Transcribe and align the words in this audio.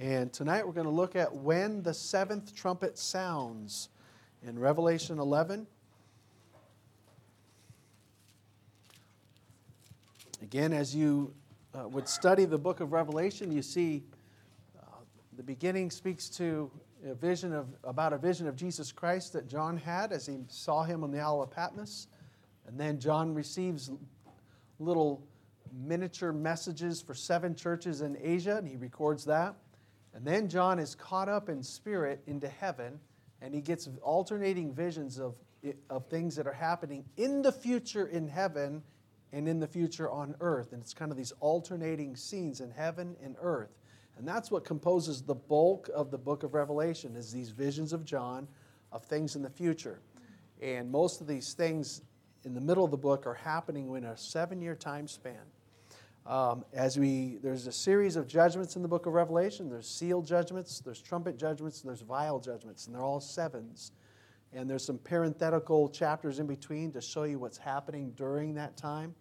And 0.00 0.32
tonight 0.32 0.64
we're 0.64 0.74
going 0.74 0.86
to 0.86 0.92
look 0.92 1.16
at 1.16 1.34
when 1.34 1.82
the 1.82 1.92
seventh 1.92 2.54
trumpet 2.54 2.96
sounds 2.96 3.88
in 4.46 4.56
Revelation 4.56 5.18
11. 5.18 5.66
Again, 10.40 10.72
as 10.72 10.94
you 10.94 11.34
uh, 11.74 11.88
would 11.88 12.08
study 12.08 12.44
the 12.44 12.58
book 12.58 12.78
of 12.78 12.92
Revelation, 12.92 13.50
you 13.50 13.60
see 13.60 14.04
uh, 14.78 14.82
the 15.36 15.42
beginning 15.42 15.90
speaks 15.90 16.28
to 16.28 16.70
a 17.04 17.14
vision 17.14 17.52
of, 17.52 17.66
about 17.82 18.12
a 18.12 18.18
vision 18.18 18.46
of 18.46 18.54
Jesus 18.54 18.92
Christ 18.92 19.32
that 19.32 19.48
John 19.48 19.76
had 19.76 20.12
as 20.12 20.26
he 20.26 20.38
saw 20.46 20.84
him 20.84 21.02
on 21.02 21.10
the 21.10 21.18
Isle 21.18 21.42
of 21.42 21.50
Patmos. 21.50 22.06
And 22.68 22.78
then 22.78 23.00
John 23.00 23.34
receives 23.34 23.90
little 24.78 25.26
miniature 25.72 26.32
messages 26.32 27.02
for 27.02 27.14
seven 27.14 27.56
churches 27.56 28.00
in 28.00 28.16
Asia, 28.22 28.58
and 28.58 28.68
he 28.68 28.76
records 28.76 29.24
that. 29.24 29.56
And 30.14 30.24
then 30.26 30.48
John 30.48 30.78
is 30.78 30.94
caught 30.94 31.28
up 31.28 31.48
in 31.48 31.62
spirit 31.62 32.22
into 32.26 32.48
heaven, 32.48 32.98
and 33.40 33.54
he 33.54 33.60
gets 33.60 33.88
alternating 34.02 34.74
visions 34.74 35.18
of, 35.18 35.34
of 35.90 36.06
things 36.08 36.36
that 36.36 36.46
are 36.46 36.52
happening 36.52 37.04
in 37.16 37.42
the 37.42 37.52
future 37.52 38.06
in 38.06 38.26
heaven 38.28 38.82
and 39.32 39.46
in 39.46 39.60
the 39.60 39.66
future 39.66 40.10
on 40.10 40.34
earth. 40.40 40.72
And 40.72 40.82
it's 40.82 40.94
kind 40.94 41.10
of 41.10 41.16
these 41.16 41.32
alternating 41.40 42.16
scenes 42.16 42.60
in 42.60 42.70
heaven 42.70 43.16
and 43.22 43.36
earth. 43.40 43.76
And 44.16 44.26
that's 44.26 44.50
what 44.50 44.64
composes 44.64 45.22
the 45.22 45.34
bulk 45.34 45.88
of 45.94 46.10
the 46.10 46.18
book 46.18 46.42
of 46.42 46.54
Revelation 46.54 47.14
is 47.14 47.30
these 47.30 47.50
visions 47.50 47.92
of 47.92 48.04
John 48.04 48.48
of 48.90 49.04
things 49.04 49.36
in 49.36 49.42
the 49.42 49.50
future. 49.50 50.00
And 50.60 50.90
most 50.90 51.20
of 51.20 51.28
these 51.28 51.52
things 51.52 52.02
in 52.44 52.54
the 52.54 52.60
middle 52.60 52.84
of 52.84 52.90
the 52.90 52.96
book 52.96 53.26
are 53.26 53.34
happening 53.34 53.94
in 53.94 54.04
a 54.04 54.16
seven-year 54.16 54.74
time 54.74 55.06
span. 55.06 55.38
Um, 56.28 56.66
as 56.74 56.98
we, 56.98 57.38
there's 57.42 57.66
a 57.66 57.72
series 57.72 58.16
of 58.16 58.28
judgments 58.28 58.76
in 58.76 58.82
the 58.82 58.88
book 58.88 59.06
of 59.06 59.14
Revelation. 59.14 59.70
There's 59.70 59.88
seal 59.88 60.20
judgments, 60.20 60.80
there's 60.80 61.00
trumpet 61.00 61.38
judgments, 61.38 61.80
and 61.80 61.88
there's 61.88 62.02
vial 62.02 62.38
judgments, 62.38 62.84
and 62.84 62.94
they're 62.94 63.02
all 63.02 63.18
sevens. 63.18 63.92
And 64.52 64.68
there's 64.68 64.84
some 64.84 64.98
parenthetical 64.98 65.88
chapters 65.88 66.38
in 66.38 66.46
between 66.46 66.92
to 66.92 67.00
show 67.00 67.22
you 67.22 67.38
what's 67.38 67.56
happening 67.56 68.12
during 68.14 68.52
that 68.56 68.76
time 68.76 69.14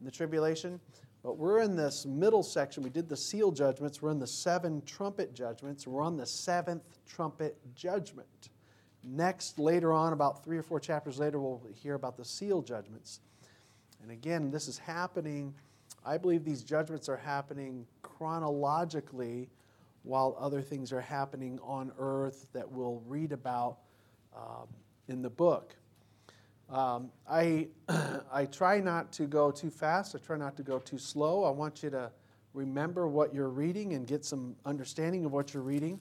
in 0.00 0.06
the 0.06 0.10
tribulation. 0.10 0.80
But 1.22 1.36
we're 1.36 1.60
in 1.60 1.76
this 1.76 2.06
middle 2.06 2.42
section. 2.42 2.82
We 2.82 2.88
did 2.88 3.10
the 3.10 3.16
seal 3.16 3.52
judgments. 3.52 4.00
We're 4.00 4.12
in 4.12 4.18
the 4.18 4.26
seven 4.26 4.80
trumpet 4.86 5.34
judgments. 5.34 5.86
We're 5.86 6.00
on 6.00 6.16
the 6.16 6.26
seventh 6.26 6.98
trumpet 7.06 7.58
judgment. 7.74 8.48
Next, 9.04 9.58
later 9.58 9.92
on, 9.92 10.14
about 10.14 10.44
three 10.44 10.56
or 10.56 10.62
four 10.62 10.80
chapters 10.80 11.18
later, 11.18 11.38
we'll 11.38 11.60
hear 11.74 11.92
about 11.92 12.16
the 12.16 12.24
seal 12.24 12.62
judgments. 12.62 13.20
And 14.02 14.10
again, 14.10 14.50
this 14.50 14.66
is 14.66 14.78
happening 14.78 15.54
I 16.04 16.18
believe 16.18 16.44
these 16.44 16.62
judgments 16.62 17.08
are 17.08 17.16
happening 17.16 17.86
chronologically 18.02 19.48
while 20.02 20.36
other 20.38 20.62
things 20.62 20.92
are 20.92 21.00
happening 21.00 21.58
on 21.62 21.92
earth 21.98 22.46
that 22.52 22.70
we'll 22.70 23.02
read 23.06 23.32
about 23.32 23.78
um, 24.34 24.68
in 25.08 25.22
the 25.22 25.30
book. 25.30 25.74
Um, 26.70 27.10
I, 27.28 27.68
I 28.32 28.46
try 28.46 28.80
not 28.80 29.12
to 29.12 29.26
go 29.26 29.50
too 29.50 29.70
fast, 29.70 30.14
I 30.14 30.18
try 30.18 30.36
not 30.36 30.56
to 30.56 30.62
go 30.62 30.78
too 30.78 30.98
slow. 30.98 31.44
I 31.44 31.50
want 31.50 31.82
you 31.82 31.90
to 31.90 32.10
remember 32.54 33.06
what 33.08 33.34
you're 33.34 33.50
reading 33.50 33.94
and 33.94 34.06
get 34.06 34.24
some 34.24 34.56
understanding 34.64 35.24
of 35.24 35.32
what 35.32 35.54
you're 35.54 35.62
reading. 35.62 36.00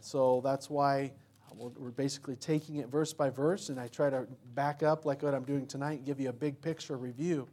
So 0.00 0.40
that's 0.44 0.68
why 0.68 1.12
we're 1.56 1.90
basically 1.90 2.36
taking 2.36 2.76
it 2.76 2.88
verse 2.88 3.12
by 3.12 3.30
verse, 3.30 3.68
and 3.68 3.78
I 3.78 3.88
try 3.88 4.10
to 4.10 4.26
back 4.54 4.82
up 4.82 5.04
like 5.04 5.22
what 5.22 5.34
I'm 5.34 5.44
doing 5.44 5.66
tonight 5.66 5.98
and 5.98 6.04
give 6.04 6.20
you 6.20 6.28
a 6.28 6.32
big 6.32 6.60
picture 6.60 6.96
review. 6.96 7.48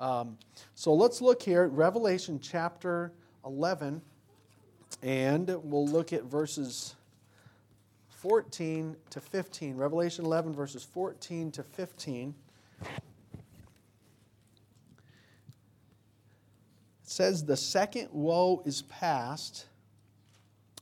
Um, 0.00 0.38
so 0.74 0.92
let's 0.92 1.20
look 1.20 1.42
here 1.42 1.62
at 1.62 1.70
Revelation 1.70 2.40
chapter 2.40 3.12
11, 3.44 4.02
and 5.02 5.48
we'll 5.62 5.86
look 5.86 6.12
at 6.12 6.24
verses 6.24 6.96
14 8.08 8.96
to 9.10 9.20
15. 9.20 9.76
Revelation 9.76 10.24
11, 10.24 10.52
verses 10.54 10.82
14 10.82 11.52
to 11.52 11.62
15. 11.62 12.34
It 12.82 12.88
says, 17.02 17.44
The 17.44 17.56
second 17.56 18.08
woe 18.12 18.62
is 18.64 18.82
past, 18.82 19.66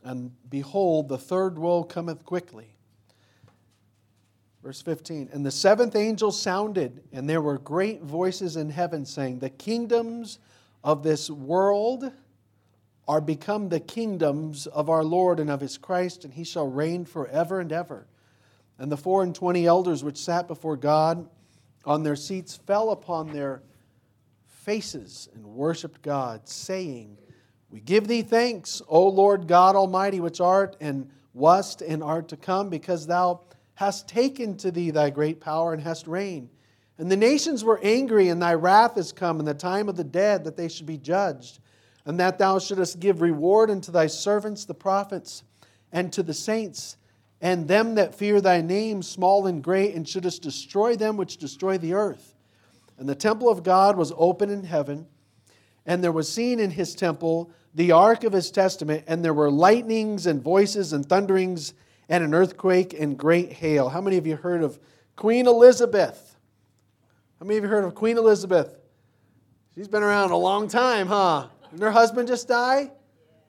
and 0.02 0.32
behold, 0.48 1.08
the 1.08 1.18
third 1.18 1.58
woe 1.58 1.84
cometh 1.84 2.24
quickly. 2.24 2.76
Verse 4.62 4.80
15 4.80 5.30
And 5.32 5.44
the 5.44 5.50
seventh 5.50 5.96
angel 5.96 6.30
sounded, 6.30 7.02
and 7.12 7.28
there 7.28 7.40
were 7.40 7.58
great 7.58 8.02
voices 8.02 8.56
in 8.56 8.70
heaven 8.70 9.04
saying, 9.04 9.38
The 9.38 9.50
kingdoms 9.50 10.38
of 10.84 11.02
this 11.02 11.28
world 11.28 12.12
are 13.08 13.20
become 13.20 13.68
the 13.68 13.80
kingdoms 13.80 14.66
of 14.68 14.88
our 14.88 15.02
Lord 15.02 15.40
and 15.40 15.50
of 15.50 15.60
his 15.60 15.76
Christ, 15.76 16.24
and 16.24 16.32
he 16.32 16.44
shall 16.44 16.68
reign 16.68 17.04
forever 17.04 17.60
and 17.60 17.72
ever. 17.72 18.06
And 18.78 18.90
the 18.90 18.96
four 18.96 19.22
and 19.22 19.34
twenty 19.34 19.66
elders 19.66 20.04
which 20.04 20.18
sat 20.18 20.46
before 20.46 20.76
God 20.76 21.28
on 21.84 22.04
their 22.04 22.16
seats 22.16 22.56
fell 22.56 22.90
upon 22.90 23.32
their 23.32 23.62
faces 24.46 25.28
and 25.34 25.44
worshiped 25.44 26.02
God, 26.02 26.48
saying, 26.48 27.18
We 27.70 27.80
give 27.80 28.06
thee 28.06 28.22
thanks, 28.22 28.80
O 28.86 29.08
Lord 29.08 29.48
God 29.48 29.74
Almighty, 29.74 30.20
which 30.20 30.40
art 30.40 30.76
and 30.80 31.10
wast 31.34 31.82
and 31.82 32.02
art 32.02 32.28
to 32.28 32.36
come, 32.36 32.70
because 32.70 33.06
thou 33.08 33.40
hast 33.74 34.08
taken 34.08 34.56
to 34.58 34.70
thee 34.70 34.90
thy 34.90 35.10
great 35.10 35.40
power 35.40 35.72
and 35.72 35.82
hast 35.82 36.06
reigned. 36.06 36.50
And 36.98 37.10
the 37.10 37.16
nations 37.16 37.64
were 37.64 37.80
angry, 37.82 38.28
and 38.28 38.40
thy 38.40 38.54
wrath 38.54 38.96
is 38.96 39.12
come, 39.12 39.38
and 39.38 39.48
the 39.48 39.54
time 39.54 39.88
of 39.88 39.96
the 39.96 40.04
dead 40.04 40.44
that 40.44 40.56
they 40.56 40.68
should 40.68 40.86
be 40.86 40.98
judged, 40.98 41.58
and 42.04 42.20
that 42.20 42.38
thou 42.38 42.58
shouldest 42.58 43.00
give 43.00 43.22
reward 43.22 43.70
unto 43.70 43.90
thy 43.90 44.06
servants, 44.06 44.64
the 44.64 44.74
prophets, 44.74 45.42
and 45.90 46.12
to 46.12 46.22
the 46.22 46.34
saints, 46.34 46.96
and 47.40 47.66
them 47.66 47.96
that 47.96 48.14
fear 48.14 48.40
thy 48.40 48.60
name, 48.60 49.02
small 49.02 49.46
and 49.46 49.64
great, 49.64 49.94
and 49.94 50.08
shouldest 50.08 50.42
destroy 50.42 50.94
them 50.94 51.16
which 51.16 51.38
destroy 51.38 51.76
the 51.78 51.94
earth. 51.94 52.34
And 52.98 53.08
the 53.08 53.14
temple 53.14 53.48
of 53.48 53.64
God 53.64 53.96
was 53.96 54.12
open 54.16 54.50
in 54.50 54.64
heaven, 54.64 55.06
and 55.86 56.04
there 56.04 56.12
was 56.12 56.32
seen 56.32 56.60
in 56.60 56.70
his 56.70 56.94
temple 56.94 57.50
the 57.74 57.90
ark 57.90 58.22
of 58.22 58.32
his 58.32 58.50
testament, 58.50 59.04
and 59.08 59.24
there 59.24 59.34
were 59.34 59.50
lightnings 59.50 60.26
and 60.26 60.42
voices 60.42 60.92
and 60.92 61.04
thunderings 61.04 61.74
and 62.12 62.22
an 62.22 62.34
earthquake 62.34 62.92
and 62.92 63.16
great 63.16 63.50
hail. 63.54 63.88
How 63.88 64.02
many 64.02 64.18
of 64.18 64.26
you 64.26 64.36
heard 64.36 64.62
of 64.62 64.78
Queen 65.16 65.46
Elizabeth? 65.46 66.36
How 67.40 67.46
many 67.46 67.56
of 67.56 67.64
you 67.64 67.70
heard 67.70 67.84
of 67.84 67.94
Queen 67.94 68.18
Elizabeth? 68.18 68.76
She's 69.74 69.88
been 69.88 70.02
around 70.02 70.30
a 70.30 70.36
long 70.36 70.68
time, 70.68 71.06
huh? 71.06 71.46
Didn't 71.70 71.80
her 71.80 71.90
husband 71.90 72.28
just 72.28 72.48
die? 72.48 72.90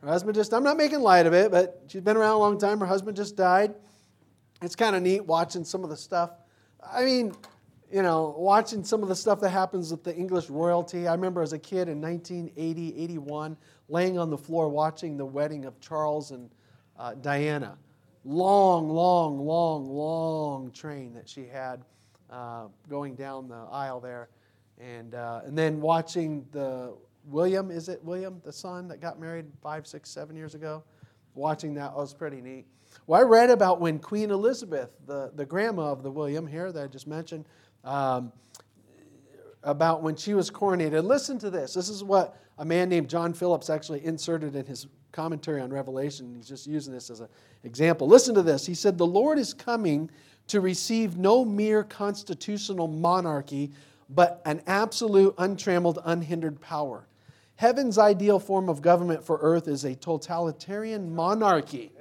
Her 0.02 0.08
husband 0.08 0.36
just, 0.36 0.54
I'm 0.54 0.64
not 0.64 0.78
making 0.78 1.02
light 1.02 1.26
of 1.26 1.34
it, 1.34 1.52
but 1.52 1.84
she's 1.88 2.00
been 2.00 2.16
around 2.16 2.36
a 2.36 2.38
long 2.38 2.58
time. 2.58 2.80
Her 2.80 2.86
husband 2.86 3.18
just 3.18 3.36
died. 3.36 3.76
It's 4.62 4.78
kind 4.78 4.96
of 4.96 5.04
neat 5.04 5.26
watching 5.26 5.66
some 5.66 5.84
of 5.84 5.90
the 5.90 5.98
stuff. 5.98 6.32
I 6.90 7.04
mean, 7.04 7.36
you 7.92 8.02
know, 8.02 8.34
watching 8.38 8.86
some 8.86 9.04
of 9.04 9.10
the 9.10 9.16
stuff 9.16 9.42
that 9.42 9.50
happens 9.50 9.92
with 9.92 10.06
the 10.06 10.16
English 10.16 10.50
royalty. 10.50 11.06
I 11.06 11.12
remember 11.12 11.42
as 11.42 11.52
a 11.52 11.60
kid 11.60 11.90
in 11.90 12.00
1980, 12.00 13.04
81, 13.04 13.58
laying 13.90 14.18
on 14.18 14.30
the 14.30 14.38
floor 14.38 14.70
watching 14.70 15.18
the 15.18 15.26
wedding 15.26 15.66
of 15.66 15.82
Charles 15.82 16.32
and 16.32 16.50
uh, 16.98 17.16
Diana 17.16 17.78
long, 18.26 18.90
long, 18.90 19.46
long, 19.46 19.90
long 19.90 20.72
train 20.72 21.14
that 21.14 21.28
she 21.28 21.46
had 21.46 21.84
uh, 22.30 22.68
going 22.90 23.16
down 23.16 23.48
the 23.48 23.66
aisle 23.72 24.00
there. 24.00 24.30
And, 24.80 25.14
uh, 25.16 25.42
and 25.46 25.58
then 25.58 25.82
watching 25.82 26.46
the 26.52 26.96
William, 27.26 27.70
is 27.72 27.90
it 27.90 28.04
William, 28.04 28.42
the 28.44 28.52
son 28.52 28.88
that 28.88 29.02
got 29.02 29.20
married 29.20 29.46
five, 29.62 29.86
six, 29.88 30.10
seven 30.10 30.36
years 30.36 30.56
ago? 30.56 30.84
Watching 31.36 31.74
that 31.76 31.96
was 31.96 32.14
pretty 32.14 32.42
neat. 32.42 32.66
Well, 33.08 33.20
I 33.20 33.24
read 33.24 33.50
about 33.50 33.82
when 33.82 34.00
Queen 34.00 34.30
Elizabeth, 34.30 34.92
the, 35.06 35.32
the 35.36 35.46
grandma 35.46 35.92
of 35.92 36.04
the 36.04 36.12
William 36.12 36.46
here 36.46 36.72
that 36.72 36.84
I 36.84 36.88
just 36.88 37.08
mentioned, 37.08 37.46
um, 37.84 38.32
about 39.64 40.04
when 40.04 40.16
she 40.16 40.34
was 40.34 40.52
coronated. 40.52 41.04
Listen 41.04 41.40
to 41.40 41.50
this. 41.50 41.74
This 41.74 41.90
is 41.90 42.04
what 42.04 42.38
a 42.58 42.66
man 42.66 42.90
named 42.90 43.10
John 43.10 43.34
Phillips 43.34 43.70
actually 43.70 44.06
inserted 44.06 44.56
in 44.56 44.66
his 44.66 44.88
commentary 45.14 45.62
on 45.62 45.72
Revelation. 45.72 46.34
He's 46.36 46.48
just 46.48 46.68
using 46.68 46.94
this 46.94 47.10
as 47.10 47.22
an 47.22 47.30
example. 47.64 48.08
Listen 48.08 48.36
to 48.36 48.42
this. 48.42 48.66
He 48.66 48.74
said, 48.74 48.98
The 48.98 49.06
Lord 49.06 49.40
is 49.40 49.54
coming 49.54 50.10
to 50.48 50.60
receive 50.60 51.18
no 51.18 51.46
mere 51.46 51.84
constitutional 51.84 52.90
monarchy, 52.90 53.72
but 54.10 54.42
an 54.46 54.62
absolute, 54.68 55.34
untrammeled, 55.38 56.00
unhindered 56.04 56.60
power. 56.60 57.08
Heaven's 57.56 57.98
ideal 57.98 58.40
form 58.40 58.68
of 58.68 58.82
government 58.82 59.24
for 59.24 59.40
earth 59.42 59.70
is 59.70 59.86
a 59.86 59.96
totalitarian 59.96 61.16
monarchy 61.16 61.94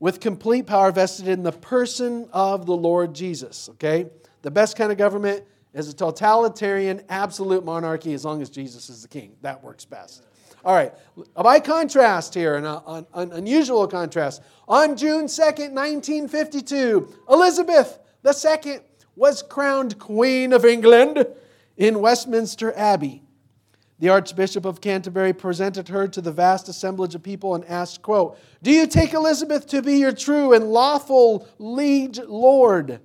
with 0.00 0.20
complete 0.20 0.66
power 0.66 0.92
vested 0.92 1.28
in 1.28 1.42
the 1.42 1.52
person 1.52 2.28
of 2.32 2.66
the 2.66 2.76
Lord 2.76 3.14
Jesus. 3.14 3.68
Okay? 3.70 4.06
The 4.42 4.50
best 4.50 4.76
kind 4.76 4.92
of 4.92 4.98
government 4.98 5.44
is 5.74 5.88
a 5.88 5.94
totalitarian, 5.94 7.02
absolute 7.08 7.64
monarchy 7.64 8.12
as 8.12 8.24
long 8.24 8.42
as 8.42 8.50
Jesus 8.50 8.90
is 8.90 9.02
the 9.02 9.08
king. 9.08 9.36
That 9.42 9.62
works 9.62 9.84
best. 9.84 10.24
All 10.64 10.74
right, 10.74 10.92
by 11.34 11.60
contrast 11.60 12.34
here, 12.34 12.56
an, 12.56 12.64
uh, 12.64 12.80
an, 12.86 13.06
an 13.14 13.32
unusual 13.32 13.86
contrast, 13.86 14.42
on 14.66 14.96
June 14.96 15.26
2nd, 15.26 15.72
1952, 15.72 17.14
Elizabeth 17.30 17.98
II 18.24 18.80
was 19.16 19.42
crowned 19.42 19.98
Queen 19.98 20.52
of 20.52 20.64
England 20.64 21.26
in 21.76 22.00
Westminster 22.00 22.76
Abbey. 22.76 23.22
The 24.00 24.10
Archbishop 24.10 24.64
of 24.64 24.80
Canterbury 24.80 25.32
presented 25.32 25.88
her 25.88 26.06
to 26.08 26.20
the 26.20 26.30
vast 26.30 26.68
assemblage 26.68 27.16
of 27.16 27.22
people 27.22 27.54
and 27.54 27.64
asked, 27.64 28.02
quote, 28.02 28.38
Do 28.62 28.70
you 28.70 28.86
take 28.86 29.12
Elizabeth 29.12 29.66
to 29.68 29.82
be 29.82 29.96
your 29.96 30.12
true 30.12 30.52
and 30.52 30.70
lawful 30.70 31.48
liege 31.58 32.20
lord? 32.20 33.00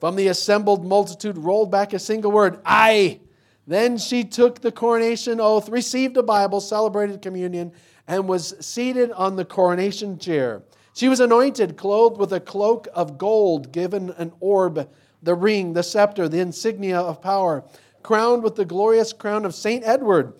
From 0.00 0.16
the 0.16 0.28
assembled 0.28 0.84
multitude 0.84 1.38
rolled 1.38 1.70
back 1.70 1.92
a 1.92 1.98
single 1.98 2.32
word, 2.32 2.60
Aye. 2.64 3.20
Then 3.68 3.98
she 3.98 4.24
took 4.24 4.62
the 4.62 4.72
coronation 4.72 5.42
oath, 5.42 5.68
received 5.68 6.16
a 6.16 6.22
Bible, 6.22 6.58
celebrated 6.58 7.20
communion, 7.20 7.72
and 8.06 8.26
was 8.26 8.54
seated 8.60 9.12
on 9.12 9.36
the 9.36 9.44
coronation 9.44 10.18
chair. 10.18 10.62
She 10.94 11.06
was 11.06 11.20
anointed, 11.20 11.76
clothed 11.76 12.18
with 12.18 12.32
a 12.32 12.40
cloak 12.40 12.88
of 12.94 13.18
gold, 13.18 13.70
given 13.70 14.14
an 14.16 14.32
orb, 14.40 14.88
the 15.22 15.34
ring, 15.34 15.74
the 15.74 15.82
scepter, 15.82 16.30
the 16.30 16.40
insignia 16.40 16.98
of 16.98 17.20
power, 17.20 17.62
crowned 18.02 18.42
with 18.42 18.56
the 18.56 18.64
glorious 18.64 19.12
crown 19.12 19.44
of 19.44 19.54
Saint 19.54 19.84
Edward, 19.84 20.32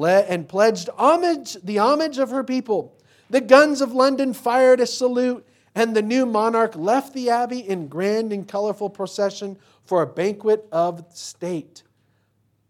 and 0.00 0.48
pledged 0.48 0.88
homage, 0.96 1.54
the 1.64 1.80
homage 1.80 2.18
of 2.18 2.30
her 2.30 2.44
people. 2.44 2.96
The 3.28 3.40
guns 3.40 3.80
of 3.80 3.94
London 3.94 4.32
fired 4.32 4.78
a 4.78 4.86
salute, 4.86 5.44
and 5.74 5.96
the 5.96 6.02
new 6.02 6.24
monarch 6.24 6.76
left 6.76 7.14
the 7.14 7.30
abbey 7.30 7.68
in 7.68 7.88
grand 7.88 8.32
and 8.32 8.46
colorful 8.46 8.90
procession 8.90 9.58
for 9.84 10.02
a 10.02 10.06
banquet 10.06 10.68
of 10.70 11.04
state. 11.12 11.82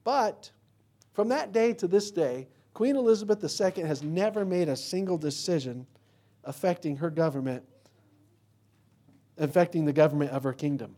But 0.06 0.52
from 1.14 1.30
that 1.30 1.50
day 1.50 1.72
to 1.72 1.88
this 1.88 2.12
day, 2.12 2.46
Queen 2.74 2.94
Elizabeth 2.94 3.42
II 3.42 3.82
has 3.82 4.04
never 4.04 4.44
made 4.44 4.68
a 4.68 4.76
single 4.76 5.18
decision 5.18 5.84
affecting 6.44 6.98
her 6.98 7.10
government, 7.10 7.64
affecting 9.36 9.84
the 9.84 9.92
government 9.92 10.30
of 10.30 10.44
her 10.44 10.52
kingdom. 10.52 10.94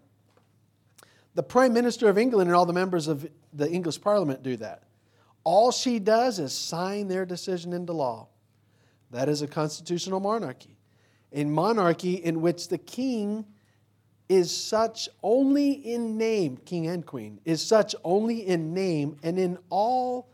The 1.35 1.43
Prime 1.43 1.73
Minister 1.73 2.11
of 2.11 2.19
England 2.19 2.51
and 2.51 2.55
all 2.55 2.67
the 2.67 2.75
members 2.75 3.09
of 3.09 3.27
the 3.55 3.71
English 3.71 3.99
Parliament 4.03 4.43
do 4.43 4.59
that. 4.59 4.83
All 5.43 5.73
she 5.73 5.99
does 5.99 6.39
is 6.39 6.53
sign 6.53 7.09
their 7.09 7.25
decision 7.25 7.73
into 7.73 7.95
law. 7.95 8.29
That 9.11 9.31
is 9.31 9.41
a 9.41 9.49
constitutional 9.49 10.21
monarchy. 10.21 10.77
A 11.33 11.45
monarchy 11.45 12.17
in 12.17 12.43
which 12.43 12.69
the 12.69 12.77
king 12.77 13.47
is 14.29 14.55
such 14.55 15.09
only 15.23 15.73
in 15.73 16.19
name, 16.19 16.59
king 16.59 16.87
and 16.87 17.05
queen, 17.05 17.41
is 17.45 17.65
such 17.65 17.95
only 18.05 18.47
in 18.47 18.75
name 18.75 19.17
and 19.23 19.39
in 19.39 19.59
all 19.71 20.29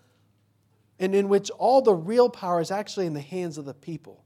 and 0.98 1.14
in 1.14 1.28
which 1.28 1.50
all 1.50 1.82
the 1.82 1.94
real 1.94 2.28
power 2.28 2.60
is 2.60 2.70
actually 2.70 3.06
in 3.06 3.14
the 3.14 3.20
hands 3.20 3.58
of 3.58 3.64
the 3.64 3.74
people. 3.74 4.24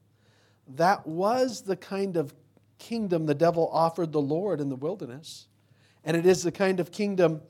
That 0.76 1.06
was 1.06 1.62
the 1.62 1.76
kind 1.76 2.16
of 2.16 2.34
kingdom 2.78 3.26
the 3.26 3.34
devil 3.34 3.68
offered 3.72 4.12
the 4.12 4.20
Lord 4.20 4.60
in 4.60 4.68
the 4.68 4.76
wilderness. 4.76 5.46
And 6.04 6.16
it 6.16 6.26
is 6.26 6.42
the 6.42 6.52
kind 6.52 6.78
of 6.78 6.92
kingdom, 6.92 7.40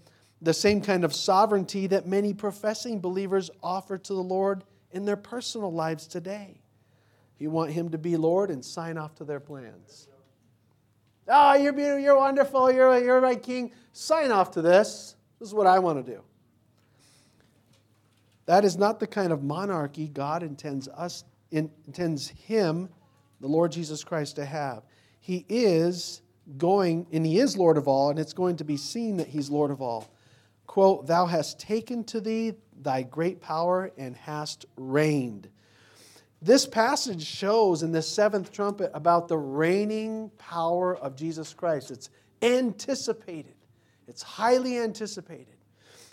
the 0.40 0.54
same 0.54 0.80
kind 0.80 1.04
of 1.04 1.14
sovereignty 1.14 1.88
that 1.88 2.06
many 2.06 2.32
professing 2.32 3.00
believers 3.00 3.50
offer 3.62 3.98
to 3.98 4.14
the 4.14 4.22
Lord 4.22 4.64
in 4.92 5.04
their 5.04 5.16
personal 5.16 5.72
lives 5.72 6.06
today. 6.06 6.60
You 7.38 7.50
want 7.50 7.72
him 7.72 7.90
to 7.90 7.98
be 7.98 8.16
Lord 8.16 8.50
and 8.50 8.64
sign 8.64 8.98
off 8.98 9.14
to 9.16 9.24
their 9.24 9.40
plans. 9.40 10.08
Oh, 11.28 11.54
you're 11.54 11.72
beautiful, 11.72 12.00
you're 12.00 12.16
wonderful, 12.16 12.72
you're, 12.72 12.98
you're 13.02 13.20
my 13.20 13.34
king. 13.34 13.72
Sign 13.92 14.32
off 14.32 14.52
to 14.52 14.62
this. 14.62 15.14
This 15.38 15.48
is 15.48 15.54
what 15.54 15.66
I 15.66 15.78
want 15.78 16.04
to 16.04 16.12
do. 16.12 16.22
That 18.46 18.64
is 18.64 18.78
not 18.78 18.98
the 18.98 19.06
kind 19.06 19.30
of 19.32 19.42
monarchy 19.42 20.08
God 20.08 20.42
intends 20.42 20.88
us 20.88 21.24
intends 21.50 22.28
him, 22.28 22.88
the 23.40 23.46
Lord 23.46 23.72
Jesus 23.72 24.04
Christ, 24.04 24.36
to 24.36 24.44
have. 24.44 24.82
He 25.20 25.44
is 25.48 26.22
going, 26.56 27.06
and 27.12 27.24
he 27.24 27.38
is 27.38 27.56
Lord 27.56 27.76
of 27.76 27.88
all, 27.88 28.10
and 28.10 28.18
it's 28.18 28.32
going 28.32 28.56
to 28.56 28.64
be 28.64 28.76
seen 28.76 29.16
that 29.18 29.28
he's 29.28 29.50
Lord 29.50 29.70
of 29.70 29.80
all. 29.80 30.10
Quote, 30.66 31.06
Thou 31.06 31.26
hast 31.26 31.58
taken 31.58 32.04
to 32.04 32.20
thee 32.20 32.54
thy 32.80 33.02
great 33.02 33.40
power 33.40 33.90
and 33.96 34.16
hast 34.16 34.66
reigned. 34.76 35.48
This 36.40 36.66
passage 36.66 37.24
shows 37.24 37.82
in 37.82 37.90
the 37.90 38.02
seventh 38.02 38.52
trumpet 38.52 38.90
about 38.94 39.26
the 39.26 39.36
reigning 39.36 40.30
power 40.38 40.96
of 40.96 41.16
Jesus 41.16 41.52
Christ. 41.52 41.90
It's 41.90 42.10
anticipated, 42.42 43.56
it's 44.06 44.22
highly 44.22 44.78
anticipated. 44.78 45.56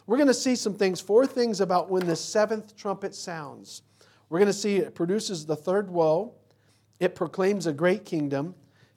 We're 0.08 0.18
going 0.18 0.28
to 0.28 0.34
see 0.36 0.56
some 0.56 0.76
things, 0.76 1.02
four 1.02 1.26
things 1.26 1.62
about 1.62 1.90
when 1.90 2.06
the 2.06 2.16
seventh 2.16 2.76
trumpet 2.76 3.16
sounds. 3.16 3.82
We're 4.30 4.40
going 4.40 4.48
to 4.48 4.54
see 4.54 4.78
it 4.78 4.94
produces 4.94 5.46
the 5.46 5.56
third 5.56 5.90
woe, 5.90 6.34
it 7.00 7.16
proclaims 7.16 7.68
a 7.68 7.74
great 7.74 8.06
kingdom, 8.06 8.56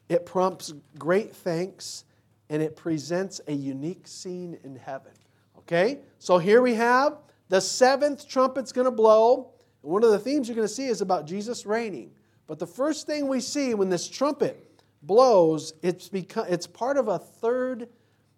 it 0.08 0.24
prompts 0.24 0.72
great 0.98 1.34
thanks, 1.34 2.04
and 2.50 2.62
it 2.62 2.76
presents 2.76 3.40
a 3.46 3.52
unique 3.52 4.06
scene 4.06 4.58
in 4.64 4.76
heaven. 4.76 5.12
Okay? 5.58 5.98
So 6.18 6.38
here 6.38 6.62
we 6.62 6.74
have 6.74 7.18
the 7.48 7.60
seventh 7.60 8.28
trumpet's 8.28 8.72
going 8.72 8.86
to 8.86 8.90
blow. 8.90 9.52
One 9.82 10.04
of 10.04 10.10
the 10.10 10.18
themes 10.18 10.48
you're 10.48 10.56
going 10.56 10.68
to 10.68 10.72
see 10.72 10.86
is 10.86 11.00
about 11.00 11.26
Jesus 11.26 11.64
reigning. 11.64 12.10
But 12.46 12.58
the 12.58 12.66
first 12.66 13.06
thing 13.06 13.28
we 13.28 13.40
see 13.40 13.74
when 13.74 13.90
this 13.90 14.08
trumpet 14.08 14.82
blows, 15.02 15.74
it's, 15.82 16.08
become, 16.08 16.46
it's 16.48 16.66
part 16.66 16.96
of 16.96 17.08
a 17.08 17.18
third, 17.18 17.88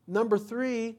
number 0.06 0.38
three, 0.38 0.96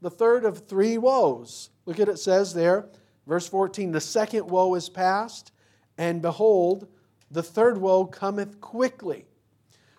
the 0.00 0.10
third 0.10 0.44
of 0.44 0.66
three 0.66 0.98
woes. 0.98 1.70
Look 1.86 2.00
at 2.00 2.08
it 2.08 2.18
says 2.18 2.54
there, 2.54 2.88
verse 3.26 3.48
14 3.48 3.92
the 3.92 4.00
second 4.00 4.48
woe 4.48 4.74
is 4.74 4.88
past, 4.88 5.52
and 5.98 6.20
behold, 6.20 6.88
the 7.30 7.42
third 7.42 7.78
woe 7.78 8.04
cometh 8.04 8.60
quickly. 8.60 9.26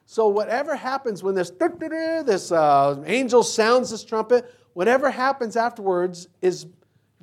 So, 0.06 0.27
whatever 0.27 0.75
happens 0.75 1.24
when 1.24 1.33
this, 1.33 1.50
this 1.50 2.51
uh, 2.51 3.04
angel 3.06 3.44
sounds 3.44 3.89
this 3.89 4.04
trumpet, 4.04 4.54
whatever 4.74 5.09
happens 5.09 5.56
afterwards 5.56 6.27
is 6.42 6.68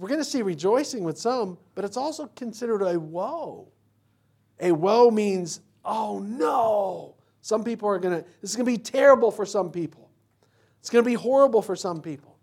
we're 0.01 0.09
going 0.09 0.21
to 0.21 0.25
see 0.25 0.41
rejoicing 0.41 1.05
with 1.05 1.19
some, 1.19 1.59
but 1.75 1.85
it's 1.85 1.99
also 1.99 2.27
considered 2.29 2.81
a 2.81 2.99
woe. 2.99 3.69
A 4.59 4.73
woe 4.73 5.11
means, 5.11 5.61
oh 5.85 6.19
no. 6.21 7.17
Some 7.43 7.63
people 7.63 7.87
are 7.87 7.99
going 7.99 8.23
to, 8.23 8.25
this 8.41 8.51
is 8.51 8.57
going 8.57 8.65
to 8.65 8.73
be 8.73 8.79
terrible 8.79 9.31
for 9.31 9.45
some 9.45 9.71
people. 9.71 10.09
It's 10.81 10.89
going 10.89 11.05
to 11.05 11.09
be 11.09 11.15
horrible 11.15 11.61
for 11.61 11.77
some 11.77 12.01
people. 12.01 12.39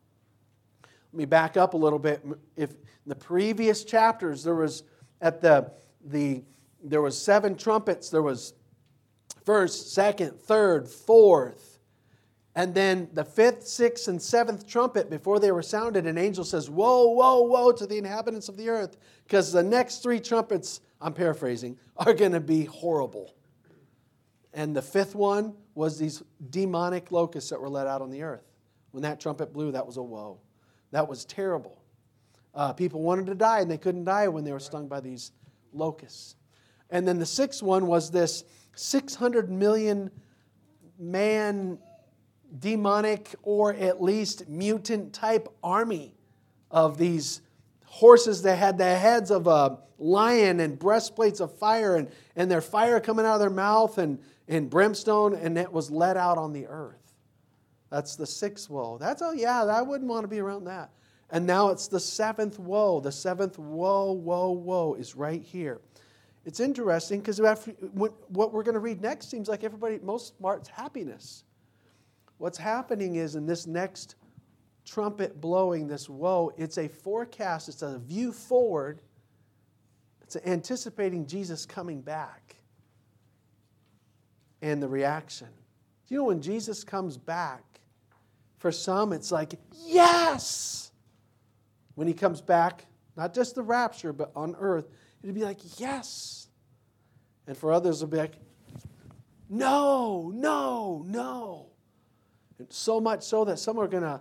Let 1.11 1.17
me 1.17 1.25
back 1.25 1.57
up 1.57 1.73
a 1.73 1.77
little 1.77 1.97
bit. 1.97 2.23
If 2.55 2.73
in 2.73 2.77
the 3.07 3.15
previous 3.15 3.83
chapters 3.83 4.43
there 4.43 4.53
was 4.53 4.83
at 5.19 5.41
the 5.41 5.71
the 6.05 6.43
there 6.83 7.01
was 7.01 7.19
seven 7.19 7.55
trumpets, 7.55 8.11
there 8.11 8.21
was 8.21 8.53
first, 9.45 9.93
second, 9.93 10.39
third, 10.39 10.87
fourth, 10.87 11.76
and 12.57 12.73
then 12.73 13.07
the 13.13 13.23
fifth, 13.23 13.67
sixth, 13.67 14.07
and 14.07 14.19
seventh 14.19 14.65
trumpet, 14.65 15.11
before 15.11 15.39
they 15.39 15.51
were 15.51 15.61
sounded, 15.61 16.07
an 16.07 16.17
angel 16.17 16.43
says, 16.43 16.71
Woe, 16.71 17.11
woe, 17.11 17.43
woe 17.43 17.71
to 17.71 17.85
the 17.85 17.99
inhabitants 17.99 18.49
of 18.49 18.57
the 18.57 18.67
earth, 18.67 18.97
because 19.27 19.51
the 19.51 19.61
next 19.61 20.01
three 20.01 20.19
trumpets, 20.19 20.81
I'm 20.99 21.13
paraphrasing, 21.13 21.77
are 21.97 22.15
going 22.15 22.31
to 22.31 22.39
be 22.39 22.65
horrible. 22.65 23.35
And 24.55 24.75
the 24.75 24.81
fifth 24.81 25.13
one 25.13 25.53
was 25.75 25.99
these 25.99 26.23
demonic 26.49 27.11
locusts 27.11 27.51
that 27.51 27.61
were 27.61 27.69
let 27.69 27.85
out 27.85 28.01
on 28.01 28.09
the 28.09 28.23
earth. 28.23 28.49
When 28.89 29.03
that 29.03 29.19
trumpet 29.19 29.53
blew, 29.53 29.71
that 29.73 29.85
was 29.85 29.97
a 29.97 30.03
woe. 30.03 30.39
That 30.89 31.07
was 31.07 31.25
terrible. 31.25 31.83
Uh, 32.55 32.73
people 32.73 33.03
wanted 33.03 33.27
to 33.27 33.35
die, 33.35 33.59
and 33.59 33.69
they 33.69 33.77
couldn't 33.77 34.05
die 34.05 34.29
when 34.29 34.43
they 34.43 34.51
were 34.51 34.59
stung 34.59 34.87
by 34.87 34.99
these 34.99 35.31
locusts. 35.73 36.35
And 36.89 37.07
then 37.07 37.19
the 37.19 37.25
sixth 37.27 37.61
one 37.61 37.85
was 37.85 38.09
this 38.09 38.45
600 38.73 39.51
million 39.51 40.09
man 40.97 41.77
demonic 42.59 43.35
or 43.43 43.73
at 43.73 44.01
least 44.01 44.47
mutant 44.47 45.13
type 45.13 45.47
army 45.63 46.15
of 46.71 46.97
these 46.97 47.41
horses 47.85 48.41
that 48.43 48.57
had 48.57 48.77
the 48.77 48.95
heads 48.95 49.31
of 49.31 49.47
a 49.47 49.79
lion 49.97 50.59
and 50.59 50.77
breastplates 50.77 51.39
of 51.39 51.57
fire 51.57 51.95
and, 51.95 52.09
and 52.35 52.49
their 52.51 52.61
fire 52.61 52.99
coming 52.99 53.25
out 53.25 53.35
of 53.35 53.39
their 53.39 53.49
mouth 53.49 53.97
and, 53.97 54.19
and 54.47 54.69
brimstone 54.69 55.33
and 55.33 55.57
it 55.57 55.71
was 55.71 55.89
let 55.89 56.17
out 56.17 56.37
on 56.37 56.53
the 56.53 56.67
earth. 56.67 57.15
That's 57.89 58.15
the 58.15 58.27
sixth 58.27 58.69
woe. 58.69 58.97
That's 58.97 59.21
oh 59.21 59.31
yeah 59.31 59.63
i 59.63 59.81
wouldn't 59.81 60.09
want 60.09 60.23
to 60.23 60.27
be 60.27 60.39
around 60.39 60.65
that. 60.65 60.91
And 61.29 61.45
now 61.45 61.69
it's 61.69 61.87
the 61.87 61.99
seventh 61.99 62.57
woe. 62.59 62.99
The 62.99 63.11
seventh 63.11 63.57
woe 63.57 64.11
woe 64.11 64.51
woe 64.51 64.93
is 64.93 65.15
right 65.15 65.41
here. 65.41 65.81
It's 66.45 66.61
interesting 66.61 67.19
because 67.19 67.41
what 67.41 68.53
we're 68.53 68.63
going 68.63 68.75
to 68.75 68.79
read 68.79 69.01
next 69.01 69.29
seems 69.29 69.49
like 69.49 69.65
everybody 69.65 69.99
most 69.99 70.37
smart's 70.37 70.69
happiness 70.69 71.43
What's 72.37 72.57
happening 72.57 73.15
is 73.15 73.35
in 73.35 73.45
this 73.45 73.65
next 73.65 74.15
trumpet 74.85 75.41
blowing, 75.41 75.87
this 75.87 76.07
woe, 76.07 76.51
it's 76.57 76.77
a 76.77 76.87
forecast, 76.87 77.67
it's 77.67 77.81
a 77.81 77.99
view 77.99 78.31
forward, 78.31 79.01
it's 80.21 80.37
anticipating 80.45 81.25
Jesus 81.25 81.65
coming 81.65 82.01
back 82.01 82.55
and 84.61 84.81
the 84.81 84.87
reaction. 84.87 85.47
You 86.07 86.17
know 86.17 86.23
when 86.25 86.41
Jesus 86.41 86.83
comes 86.83 87.17
back, 87.17 87.63
for 88.59 88.71
some 88.71 89.13
it's 89.13 89.31
like, 89.31 89.55
yes! 89.85 90.91
When 91.95 92.07
he 92.07 92.13
comes 92.13 92.41
back, 92.41 92.85
not 93.15 93.33
just 93.33 93.55
the 93.55 93.63
rapture, 93.63 94.13
but 94.13 94.31
on 94.35 94.55
earth, 94.59 94.87
it'd 95.23 95.35
be 95.35 95.43
like, 95.43 95.79
yes! 95.79 96.47
And 97.47 97.57
for 97.57 97.71
others, 97.71 98.01
it'll 98.01 98.11
be 98.11 98.17
like, 98.17 98.35
no, 99.49 100.31
no, 100.33 101.03
no. 101.07 101.71
So 102.69 102.99
much 102.99 103.23
so 103.23 103.45
that 103.45 103.59
some 103.59 103.77
are 103.77 103.87
going 103.87 104.19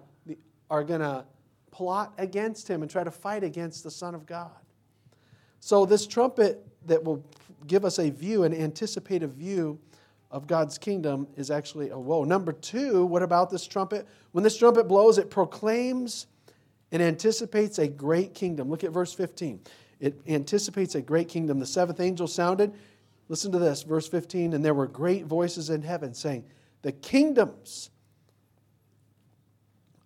are 0.70 0.84
to 0.84 1.24
plot 1.70 2.12
against 2.18 2.68
him 2.68 2.82
and 2.82 2.90
try 2.90 3.04
to 3.04 3.10
fight 3.10 3.44
against 3.44 3.84
the 3.84 3.90
Son 3.90 4.14
of 4.14 4.26
God. 4.26 4.50
So, 5.60 5.84
this 5.84 6.06
trumpet 6.06 6.64
that 6.86 7.02
will 7.02 7.24
give 7.66 7.84
us 7.84 7.98
a 7.98 8.10
view, 8.10 8.44
an 8.44 8.54
anticipative 8.54 9.32
view 9.32 9.78
of 10.30 10.46
God's 10.46 10.78
kingdom, 10.78 11.26
is 11.36 11.50
actually 11.50 11.90
a 11.90 11.98
woe. 11.98 12.24
Number 12.24 12.52
two, 12.52 13.04
what 13.06 13.22
about 13.22 13.50
this 13.50 13.66
trumpet? 13.66 14.06
When 14.32 14.44
this 14.44 14.56
trumpet 14.56 14.86
blows, 14.86 15.18
it 15.18 15.30
proclaims 15.30 16.26
and 16.92 17.02
anticipates 17.02 17.78
a 17.78 17.88
great 17.88 18.34
kingdom. 18.34 18.70
Look 18.70 18.84
at 18.84 18.92
verse 18.92 19.12
15. 19.12 19.60
It 19.98 20.20
anticipates 20.28 20.94
a 20.94 21.02
great 21.02 21.28
kingdom. 21.28 21.58
The 21.58 21.66
seventh 21.66 22.00
angel 22.00 22.26
sounded. 22.26 22.72
Listen 23.28 23.50
to 23.52 23.58
this, 23.58 23.82
verse 23.82 24.06
15. 24.06 24.52
And 24.52 24.64
there 24.64 24.74
were 24.74 24.86
great 24.86 25.24
voices 25.24 25.70
in 25.70 25.82
heaven 25.82 26.14
saying, 26.14 26.44
The 26.82 26.92
kingdoms 26.92 27.90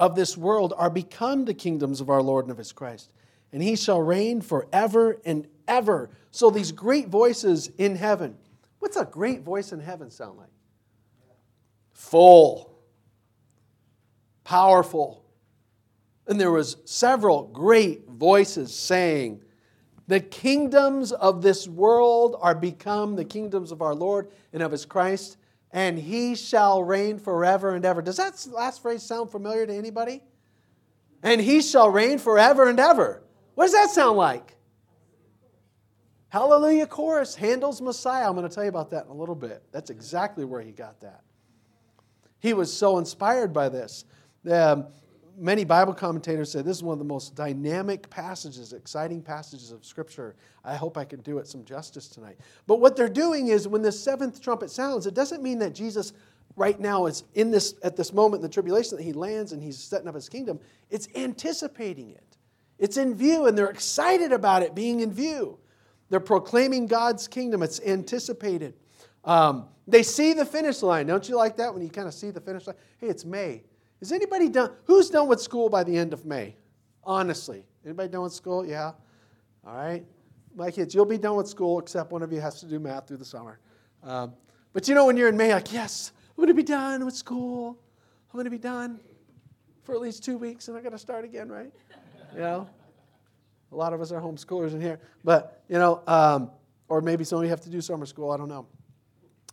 of 0.01 0.17
this 0.17 0.37
world 0.37 0.73
are 0.77 0.91
become 0.91 1.45
the 1.45 1.55
kingdoms 1.55 2.01
of 2.01 2.09
our 2.09 2.23
Lord 2.23 2.47
and 2.47 2.51
of 2.51 2.59
his 2.59 2.73
Christ, 2.73 3.13
and 3.53 3.63
he 3.63 3.77
shall 3.77 4.01
reign 4.01 4.41
forever 4.41 5.21
and 5.27 5.47
ever. 5.69 6.11
So 6.31 6.51
these 6.51 6.73
great 6.73 7.09
voices 7.09 7.71
in 7.77 7.95
heaven. 7.95 8.37
What's 8.79 8.97
a 8.97 9.05
great 9.05 9.43
voice 9.43 9.73
in 9.73 9.81
heaven 9.81 10.11
sound 10.11 10.39
like? 10.39 10.49
Full, 11.93 12.75
powerful. 14.43 15.23
And 16.27 16.41
there 16.41 16.51
was 16.51 16.79
several 16.87 17.43
great 17.49 18.09
voices 18.09 18.75
saying, 18.75 19.43
the 20.07 20.21
kingdoms 20.21 21.13
of 21.13 21.43
this 21.43 21.69
world 21.69 22.37
are 22.41 22.55
become 22.55 23.17
the 23.17 23.25
kingdoms 23.25 23.71
of 23.71 23.83
our 23.83 23.95
Lord 23.95 24.31
and 24.53 24.63
of 24.63 24.73
his 24.73 24.87
Christ, 24.87 25.37
and 25.73 25.99
he 25.99 26.35
shall 26.35 26.83
reign 26.83 27.19
forever 27.19 27.75
and 27.75 27.85
ever. 27.85 28.03
Does 28.03 28.17
that 28.17 28.47
last 28.51 28.83
phrase 28.83 29.03
sound 29.03 29.31
familiar 29.31 29.67
to 29.67 29.75
anybody? 29.75 30.23
And 31.23 31.41
he 31.41 31.63
shall 31.63 31.91
reign 31.91 32.19
forever 32.19 32.69
and 32.69 32.81
ever. 32.81 33.23
What 33.55 33.67
does 33.67 33.75
that 33.75 33.91
sound 33.91 34.17
like? 34.17 34.57
Hallelujah 36.29 36.87
chorus, 36.87 37.35
Handel's 37.35 37.83
Messiah. 37.83 38.29
I'm 38.29 38.37
going 38.37 38.49
to 38.49 38.55
tell 38.55 38.65
you 38.65 38.71
about 38.71 38.91
that 38.91 39.05
in 39.05 39.11
a 39.11 39.15
little 39.15 39.35
bit. 39.35 39.65
That's 39.73 39.91
exactly 39.91 40.45
where 40.45 40.61
he 40.61 40.71
got 40.71 41.01
that. 41.01 41.23
He 42.39 42.55
was 42.55 42.73
so 42.73 42.99
inspired 42.99 43.53
by 43.53 43.69
this. 43.69 44.05
Um, 44.51 44.87
many 45.41 45.65
Bible 45.65 45.95
commentators 45.95 46.53
say 46.53 46.63
this 46.63 46.77
is 46.77 46.83
one 46.83 46.93
of 46.93 46.99
the 46.99 47.05
most 47.05 47.35
dynamic 47.35 48.09
passages, 48.11 48.73
exciting 48.73 49.23
passages 49.23 49.73
of 49.73 49.85
Scripture. 49.85 50.37
I 50.65 50.77
hope 50.77 50.99
I 50.99 51.05
can 51.05 51.21
do 51.23 51.39
it 51.39 51.49
some 51.49 51.65
justice 51.65 52.07
tonight. 52.07 52.39
But 52.67 52.81
what 52.81 52.95
they're 52.95 53.09
doing 53.09 53.49
is 53.49 53.67
when 53.67 53.83
the 53.83 53.91
seventh 53.91 54.41
trumpet 54.41 54.71
sounds, 54.71 55.07
it 55.07 55.15
doesn't 55.15 55.43
mean 55.43 55.59
that 55.61 55.75
Jesus 55.75 56.13
right 56.57 56.79
now 56.79 57.07
is 57.07 57.25
in 57.35 57.51
this 57.51 57.75
at 57.83 57.97
this 57.97 58.13
moment 58.13 58.41
in 58.41 58.43
the 58.43 58.53
tribulation 58.53 58.97
that 58.99 59.03
he 59.03 59.13
lands 59.13 59.53
and 59.53 59.63
he's 59.63 59.79
setting 59.79 60.09
up 60.09 60.15
his 60.15 60.29
kingdom. 60.29 60.61
It's 60.91 61.09
anticipating 61.15 62.11
it. 62.11 62.37
It's 62.79 62.97
in 62.97 63.15
view, 63.15 63.47
and 63.47 63.57
they're 63.57 63.71
excited 63.71 64.33
about 64.33 64.63
it 64.63 64.75
being 64.75 65.01
in 65.01 65.13
view. 65.13 65.59
They're 66.09 66.21
proclaiming 66.21 66.87
God's 66.87 67.29
kingdom. 67.29 67.63
It's 67.63 67.81
anticipated. 67.81 68.75
Um, 69.25 69.69
they 69.87 70.03
see 70.03 70.33
the 70.33 70.45
finish 70.45 70.83
line. 70.83 71.07
Don't 71.07 71.29
you 71.29 71.37
like 71.37 71.57
that 71.57 71.73
when 71.73 71.83
you 71.83 71.91
kind 71.91 72.09
of 72.09 72.15
see 72.15 72.31
the 72.31 72.41
finish 72.41 72.67
line? 72.67 72.77
Hey, 72.99 73.09
it's 73.09 73.25
May. 73.25 73.63
Is 74.01 74.13
anybody 74.13 74.49
done? 74.49 74.73
Who's 74.85 75.11
done 75.11 75.29
with 75.29 75.41
school 75.41 75.69
by 75.69 75.85
the 75.85 75.97
end 75.97 76.13
of 76.13 76.25
May? 76.25 76.57
Honestly. 77.05 77.65
Anybody 77.85 78.09
done 78.09 78.23
with 78.23 78.33
school? 78.33 78.67
Yeah. 78.67 78.93
All 79.67 79.77
right. 79.77 80.05
My 80.55 80.71
kids, 80.71 80.95
you'll 80.95 81.05
be 81.05 81.19
done 81.19 81.37
with 81.37 81.49
school 81.49 81.79
except 81.79 82.11
one 82.11 82.23
of 82.23 82.33
you 82.33 82.41
has 82.41 82.61
to 82.61 82.67
do 82.67 82.79
math 82.79 83.09
through 83.09 83.19
the 83.19 83.25
summer. 83.25 83.61
Um, 84.03 84.33
but 84.73 84.89
you 84.89 84.95
know, 84.95 85.07
when 85.07 85.17
you're 85.17 85.29
in 85.29 85.37
May, 85.37 85.53
like, 85.53 85.73
yes, 85.73 86.13
I'm 86.31 86.37
going 86.37 86.49
to 86.49 86.55
be 86.55 86.63
done 86.63 87.05
with 87.05 87.15
school. 87.15 87.79
I'm 88.33 88.37
going 88.37 88.45
to 88.45 88.51
be 88.51 88.59
done 88.59 89.01
for 89.83 89.95
at 89.95 90.01
least 90.01 90.25
two 90.25 90.39
weeks 90.39 90.69
and 90.69 90.77
I 90.77 90.81
got 90.81 90.91
to 90.91 90.99
start 90.99 91.25
again, 91.25 91.49
right? 91.49 91.73
You 92.35 92.41
know? 92.41 92.71
A 93.73 93.77
lot 93.77 93.93
of 93.93 94.01
us 94.01 94.11
are 94.13 94.21
homeschoolers 94.21 94.73
in 94.73 94.81
here. 94.81 94.99
But, 95.23 95.63
you 95.69 95.79
know, 95.79 96.03
um, 96.07 96.51
or 96.89 97.01
maybe 97.01 97.23
some 97.25 97.39
of 97.39 97.45
you 97.45 97.51
have 97.51 97.61
to 97.63 97.71
do 97.71 97.81
summer 97.81 98.07
school. 98.07 98.31
I 98.31 98.37
don't 98.37 98.49
know. 98.49 98.67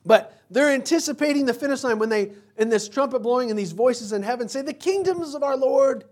But 0.08 0.40
they're 0.50 0.72
anticipating 0.72 1.46
the 1.46 1.54
finish 1.54 1.84
line 1.84 2.00
when 2.00 2.08
they, 2.08 2.32
in 2.56 2.70
this 2.70 2.88
trumpet 2.88 3.20
blowing 3.20 3.50
and 3.50 3.60
these 3.60 3.74
voices 3.74 4.14
in 4.14 4.24
heaven, 4.24 4.48
say, 4.48 4.62
The 4.62 4.74
kingdoms 4.74 5.36
of 5.36 5.44
our 5.44 5.58
Lord 5.58 6.06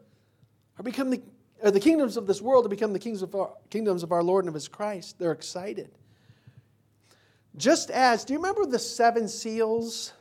are 0.78 0.84
become 0.84 1.10
the, 1.10 1.22
the 1.64 1.80
kingdoms 1.80 2.18
of 2.18 2.28
this 2.28 2.42
world 2.42 2.66
to 2.66 2.70
become 2.70 2.92
the 2.92 3.00
kings 3.00 3.22
of 3.22 3.34
our, 3.34 3.54
kingdoms 3.70 4.04
of 4.04 4.12
our 4.12 4.22
Lord 4.22 4.44
and 4.44 4.50
of 4.50 4.54
his 4.54 4.68
Christ. 4.68 5.18
They're 5.18 5.32
excited. 5.32 5.90
Just 7.56 7.90
as, 7.90 8.26
do 8.26 8.34
you 8.34 8.40
remember 8.40 8.66
the 8.66 8.78
seven 8.78 9.30
seals? 9.30 10.12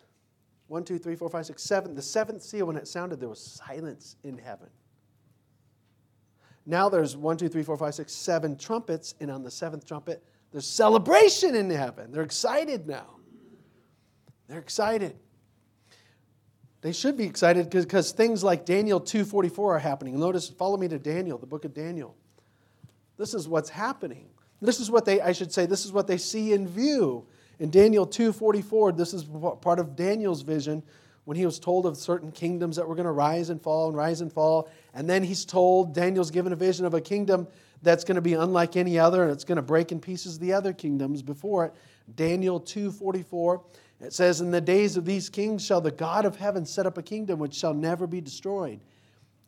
One, 0.68 0.84
two, 0.84 1.00
three, 1.00 1.16
four, 1.16 1.28
five, 1.28 1.44
six, 1.44 1.64
seven. 1.64 1.96
The 1.96 2.02
seventh 2.02 2.42
seal, 2.42 2.66
when 2.66 2.76
it 2.76 2.86
sounded, 2.86 3.18
there 3.18 3.28
was 3.28 3.60
silence 3.66 4.14
in 4.22 4.38
heaven. 4.38 4.68
Now 6.64 6.88
there's 6.88 7.16
one, 7.16 7.36
two, 7.36 7.48
three, 7.48 7.64
four, 7.64 7.76
five, 7.76 7.96
six, 7.96 8.12
seven 8.12 8.56
trumpets, 8.56 9.16
and 9.20 9.32
on 9.32 9.42
the 9.42 9.50
seventh 9.50 9.84
trumpet, 9.84 10.22
there's 10.52 10.64
celebration 10.64 11.56
in 11.56 11.68
heaven. 11.68 12.12
They're 12.12 12.22
excited 12.22 12.86
now. 12.86 13.13
They're 14.48 14.58
excited. 14.58 15.16
They 16.82 16.92
should 16.92 17.16
be 17.16 17.24
excited 17.24 17.70
because 17.70 18.12
things 18.12 18.44
like 18.44 18.66
Daniel 18.66 19.00
2:44 19.00 19.76
are 19.76 19.78
happening. 19.78 20.18
Notice, 20.20 20.50
follow 20.50 20.76
me 20.76 20.86
to 20.88 20.98
Daniel, 20.98 21.38
the 21.38 21.46
book 21.46 21.64
of 21.64 21.72
Daniel. 21.72 22.14
This 23.16 23.32
is 23.32 23.48
what's 23.48 23.70
happening. 23.70 24.28
This 24.60 24.80
is 24.80 24.90
what 24.90 25.04
they, 25.04 25.20
I 25.20 25.32
should 25.32 25.52
say, 25.52 25.66
this 25.66 25.84
is 25.84 25.92
what 25.92 26.06
they 26.06 26.18
see 26.18 26.52
in 26.52 26.68
view. 26.68 27.26
In 27.58 27.70
Daniel 27.70 28.06
2:44, 28.06 28.96
this 28.96 29.14
is 29.14 29.24
part 29.60 29.78
of 29.78 29.96
Daniel's 29.96 30.42
vision 30.42 30.82
when 31.24 31.36
he 31.36 31.46
was 31.46 31.58
told 31.58 31.86
of 31.86 31.96
certain 31.96 32.30
kingdoms 32.30 32.76
that 32.76 32.86
were 32.86 32.94
going 32.94 33.06
to 33.06 33.12
rise 33.12 33.48
and 33.48 33.62
fall 33.62 33.88
and 33.88 33.96
rise 33.96 34.20
and 34.20 34.30
fall. 34.30 34.68
And 34.92 35.08
then 35.08 35.22
he's 35.22 35.46
told, 35.46 35.94
Daniel's 35.94 36.30
given 36.30 36.52
a 36.52 36.56
vision 36.56 36.84
of 36.84 36.92
a 36.92 37.00
kingdom 37.00 37.48
that's 37.82 38.04
going 38.04 38.16
to 38.16 38.20
be 38.20 38.34
unlike 38.34 38.76
any 38.76 38.98
other, 38.98 39.22
and 39.22 39.32
it's 39.32 39.44
going 39.44 39.56
to 39.56 39.62
break 39.62 39.90
in 39.90 40.00
pieces 40.00 40.38
the 40.38 40.52
other 40.52 40.74
kingdoms 40.74 41.22
before 41.22 41.64
it. 41.66 41.74
Daniel 42.14 42.60
2:44. 42.60 43.62
It 44.04 44.12
says, 44.12 44.40
In 44.40 44.50
the 44.50 44.60
days 44.60 44.96
of 44.96 45.04
these 45.04 45.28
kings 45.28 45.64
shall 45.64 45.80
the 45.80 45.90
God 45.90 46.24
of 46.24 46.36
heaven 46.36 46.66
set 46.66 46.86
up 46.86 46.98
a 46.98 47.02
kingdom 47.02 47.38
which 47.38 47.54
shall 47.54 47.74
never 47.74 48.06
be 48.06 48.20
destroyed. 48.20 48.80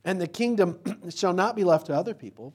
And 0.05 0.21
the 0.21 0.27
kingdom 0.27 0.79
shall 1.11 1.33
not 1.33 1.57
be 1.57 1.65
left 1.65 1.87
to 1.87 1.95
other 1.95 2.15
people, 2.15 2.55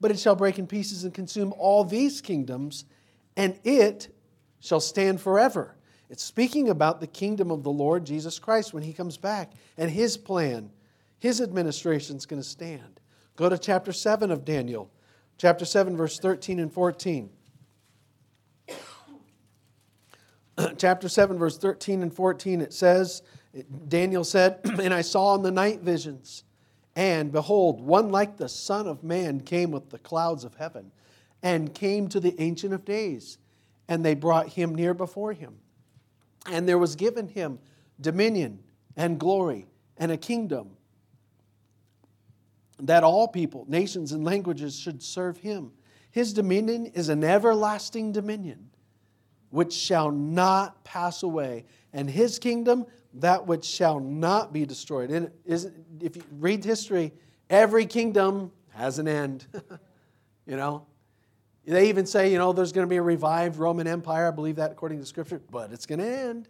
but 0.00 0.10
it 0.10 0.18
shall 0.18 0.36
break 0.36 0.58
in 0.58 0.66
pieces 0.66 1.04
and 1.04 1.12
consume 1.12 1.52
all 1.58 1.84
these 1.84 2.20
kingdoms, 2.20 2.84
and 3.36 3.58
it 3.64 4.14
shall 4.60 4.80
stand 4.80 5.20
forever. 5.20 5.76
It's 6.08 6.22
speaking 6.22 6.68
about 6.68 7.00
the 7.00 7.06
kingdom 7.06 7.50
of 7.50 7.64
the 7.64 7.72
Lord 7.72 8.04
Jesus 8.04 8.38
Christ 8.38 8.72
when 8.72 8.82
he 8.82 8.92
comes 8.92 9.16
back 9.16 9.52
and 9.76 9.90
his 9.90 10.16
plan, 10.16 10.70
his 11.18 11.40
administration 11.40 12.16
is 12.16 12.26
going 12.26 12.40
to 12.40 12.48
stand. 12.48 13.00
Go 13.34 13.48
to 13.48 13.58
chapter 13.58 13.92
7 13.92 14.30
of 14.30 14.44
Daniel, 14.44 14.90
chapter 15.36 15.64
7, 15.64 15.96
verse 15.96 16.18
13 16.18 16.60
and 16.60 16.72
14. 16.72 17.30
chapter 20.78 21.08
7, 21.08 21.38
verse 21.38 21.58
13 21.58 22.02
and 22.02 22.12
14, 22.12 22.60
it 22.60 22.72
says, 22.72 23.22
Daniel 23.88 24.24
said, 24.24 24.60
And 24.64 24.92
I 24.92 25.02
saw 25.02 25.34
in 25.34 25.42
the 25.42 25.50
night 25.50 25.80
visions, 25.80 26.44
and 26.94 27.30
behold, 27.30 27.80
one 27.80 28.10
like 28.10 28.36
the 28.36 28.48
Son 28.48 28.86
of 28.86 29.02
Man 29.02 29.40
came 29.40 29.70
with 29.70 29.90
the 29.90 29.98
clouds 29.98 30.44
of 30.44 30.54
heaven, 30.54 30.92
and 31.42 31.74
came 31.74 32.08
to 32.08 32.20
the 32.20 32.34
Ancient 32.40 32.72
of 32.72 32.84
Days, 32.84 33.38
and 33.88 34.04
they 34.04 34.14
brought 34.14 34.48
him 34.48 34.74
near 34.74 34.94
before 34.94 35.32
him. 35.32 35.56
And 36.50 36.68
there 36.68 36.78
was 36.78 36.96
given 36.96 37.28
him 37.28 37.58
dominion 38.00 38.60
and 38.96 39.18
glory 39.18 39.66
and 39.98 40.10
a 40.10 40.16
kingdom 40.16 40.70
that 42.78 43.04
all 43.04 43.28
people, 43.28 43.64
nations, 43.68 44.12
and 44.12 44.24
languages 44.24 44.78
should 44.78 45.02
serve 45.02 45.38
him. 45.38 45.72
His 46.10 46.32
dominion 46.32 46.86
is 46.86 47.08
an 47.08 47.24
everlasting 47.24 48.12
dominion 48.12 48.70
which 49.50 49.72
shall 49.72 50.10
not 50.10 50.82
pass 50.84 51.22
away, 51.22 51.64
and 51.92 52.10
his 52.10 52.38
kingdom 52.38 52.86
that 53.14 53.46
which 53.46 53.64
shall 53.64 53.98
not 54.00 54.52
be 54.52 54.66
destroyed. 54.66 55.10
And 55.10 55.30
if 55.46 56.16
you 56.16 56.22
read 56.32 56.64
history, 56.64 57.12
every 57.48 57.86
kingdom 57.86 58.52
has 58.70 58.98
an 58.98 59.08
end. 59.08 59.46
you 60.46 60.56
know, 60.56 60.86
they 61.66 61.88
even 61.88 62.06
say, 62.06 62.30
you 62.30 62.38
know, 62.38 62.52
there's 62.52 62.72
going 62.72 62.86
to 62.86 62.90
be 62.90 62.96
a 62.96 63.02
revived 63.02 63.56
Roman 63.58 63.86
Empire. 63.86 64.28
I 64.28 64.30
believe 64.30 64.56
that 64.56 64.70
according 64.70 65.00
to 65.00 65.06
Scripture, 65.06 65.40
but 65.50 65.72
it's 65.72 65.86
going 65.86 65.98
to 65.98 66.06
end. 66.06 66.48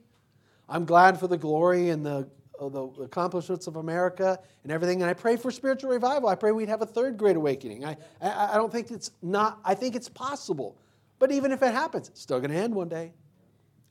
I'm 0.68 0.84
glad 0.84 1.18
for 1.18 1.28
the 1.28 1.38
glory 1.38 1.90
and 1.90 2.04
the, 2.04 2.28
uh, 2.60 2.68
the 2.68 2.82
accomplishments 3.02 3.66
of 3.66 3.76
America 3.76 4.38
and 4.64 4.72
everything, 4.72 5.00
and 5.00 5.08
I 5.08 5.14
pray 5.14 5.36
for 5.36 5.50
spiritual 5.50 5.90
revival. 5.90 6.28
I 6.28 6.34
pray 6.34 6.50
we'd 6.50 6.68
have 6.68 6.82
a 6.82 6.86
third 6.86 7.16
great 7.16 7.36
awakening. 7.36 7.84
I, 7.84 7.96
I, 8.20 8.54
I 8.54 8.56
don't 8.56 8.72
think 8.72 8.90
it's 8.90 9.12
not, 9.22 9.60
I 9.64 9.74
think 9.74 9.94
it's 9.94 10.08
possible. 10.08 10.76
But 11.18 11.32
even 11.32 11.52
if 11.52 11.62
it 11.62 11.72
happens, 11.72 12.08
it's 12.08 12.20
still 12.20 12.40
going 12.40 12.50
to 12.50 12.56
end 12.56 12.74
one 12.74 12.88
day. 12.88 13.12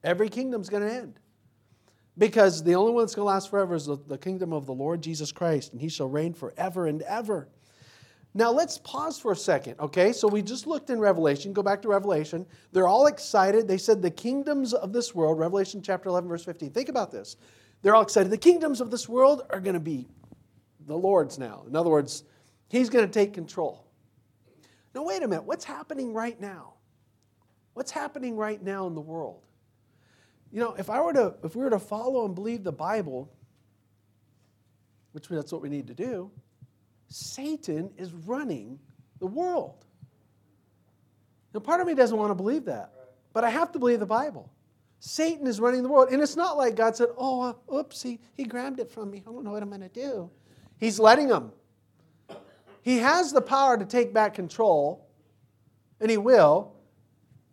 Every 0.03 0.29
kingdom's 0.29 0.69
going 0.69 0.83
to 0.83 0.93
end. 0.93 1.19
Because 2.17 2.63
the 2.63 2.75
only 2.75 2.93
one 2.93 3.03
that's 3.03 3.15
going 3.15 3.25
to 3.25 3.33
last 3.33 3.49
forever 3.49 3.75
is 3.75 3.87
the, 3.87 3.97
the 4.07 4.17
kingdom 4.17 4.53
of 4.53 4.65
the 4.65 4.73
Lord 4.73 5.01
Jesus 5.01 5.31
Christ, 5.31 5.73
and 5.73 5.81
he 5.81 5.89
shall 5.89 6.07
reign 6.07 6.33
forever 6.33 6.87
and 6.87 7.01
ever. 7.01 7.49
Now 8.33 8.51
let's 8.51 8.77
pause 8.77 9.19
for 9.19 9.31
a 9.31 9.35
second, 9.35 9.79
okay? 9.79 10.11
So 10.11 10.27
we 10.27 10.41
just 10.41 10.67
looked 10.67 10.89
in 10.89 10.99
Revelation. 10.99 11.53
Go 11.53 11.63
back 11.63 11.81
to 11.81 11.87
Revelation. 11.87 12.45
They're 12.71 12.87
all 12.87 13.07
excited. 13.07 13.67
They 13.67 13.77
said 13.77 14.01
the 14.01 14.11
kingdoms 14.11 14.73
of 14.73 14.93
this 14.93 15.15
world, 15.15 15.39
Revelation 15.39 15.81
chapter 15.81 16.09
11, 16.09 16.29
verse 16.29 16.43
15. 16.43 16.71
Think 16.71 16.89
about 16.89 17.11
this. 17.11 17.37
They're 17.81 17.95
all 17.95 18.01
excited. 18.01 18.31
The 18.31 18.37
kingdoms 18.37 18.81
of 18.81 18.91
this 18.91 19.09
world 19.09 19.43
are 19.49 19.59
going 19.59 19.73
to 19.73 19.79
be 19.79 20.07
the 20.85 20.95
Lord's 20.97 21.39
now. 21.39 21.63
In 21.67 21.75
other 21.75 21.89
words, 21.89 22.23
He's 22.69 22.89
going 22.89 23.05
to 23.05 23.11
take 23.11 23.33
control. 23.33 23.85
Now, 24.93 25.03
wait 25.03 25.23
a 25.23 25.27
minute. 25.27 25.43
What's 25.43 25.65
happening 25.65 26.13
right 26.13 26.39
now? 26.39 26.74
What's 27.75 27.91
happening 27.91 28.37
right 28.37 28.63
now 28.63 28.87
in 28.87 28.95
the 28.95 29.01
world? 29.01 29.41
You 30.51 30.61
know, 30.61 30.73
if 30.79 30.89
I 30.89 31.01
were 31.01 31.11
to, 31.11 31.35
if 31.43 31.55
we 31.57 31.63
were 31.63 31.69
to 31.69 31.79
follow 31.79 32.25
and 32.25 32.33
believe 32.33 32.63
the 32.63 32.71
Bible, 32.71 33.29
which 35.11 35.27
that's 35.27 35.51
what 35.51 35.61
we 35.61 35.67
need 35.67 35.87
to 35.87 35.93
do, 35.93 36.31
Satan 37.09 37.91
is 37.97 38.13
running 38.13 38.79
the 39.19 39.27
world. 39.27 39.83
Now, 41.53 41.59
part 41.59 41.81
of 41.81 41.87
me 41.87 41.93
doesn't 41.93 42.17
want 42.17 42.31
to 42.31 42.35
believe 42.35 42.63
that, 42.65 42.93
but 43.33 43.43
I 43.43 43.49
have 43.49 43.73
to 43.73 43.79
believe 43.79 43.99
the 43.99 44.05
Bible. 44.05 44.49
Satan 44.99 45.45
is 45.45 45.59
running 45.59 45.83
the 45.83 45.89
world. 45.89 46.09
And 46.11 46.21
it's 46.21 46.37
not 46.37 46.55
like 46.55 46.75
God 46.77 46.95
said, 46.95 47.09
oh, 47.17 47.41
uh, 47.41 47.75
oops, 47.75 48.01
he, 48.01 48.21
he 48.35 48.45
grabbed 48.45 48.79
it 48.79 48.89
from 48.89 49.11
me. 49.11 49.21
I 49.27 49.31
don't 49.31 49.43
know 49.43 49.51
what 49.51 49.61
I'm 49.61 49.69
going 49.69 49.81
to 49.81 49.89
do. 49.89 50.29
He's 50.79 50.97
letting 50.97 51.27
him. 51.27 51.51
He 52.81 52.99
has 52.99 53.33
the 53.33 53.41
power 53.41 53.77
to 53.77 53.83
take 53.83 54.13
back 54.13 54.33
control, 54.33 55.09
and 55.99 56.09
he 56.09 56.17
will. 56.17 56.74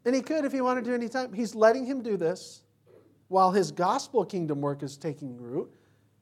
And 0.04 0.14
he 0.14 0.22
could 0.22 0.44
if 0.44 0.52
he 0.52 0.60
wanted 0.60 0.84
to 0.84 0.94
anytime. 0.94 1.32
He's 1.32 1.54
letting 1.54 1.86
him 1.86 2.02
do 2.02 2.16
this 2.16 2.62
while 3.28 3.52
his 3.52 3.70
gospel 3.72 4.24
kingdom 4.24 4.60
work 4.60 4.82
is 4.82 4.96
taking 4.96 5.36
root. 5.36 5.72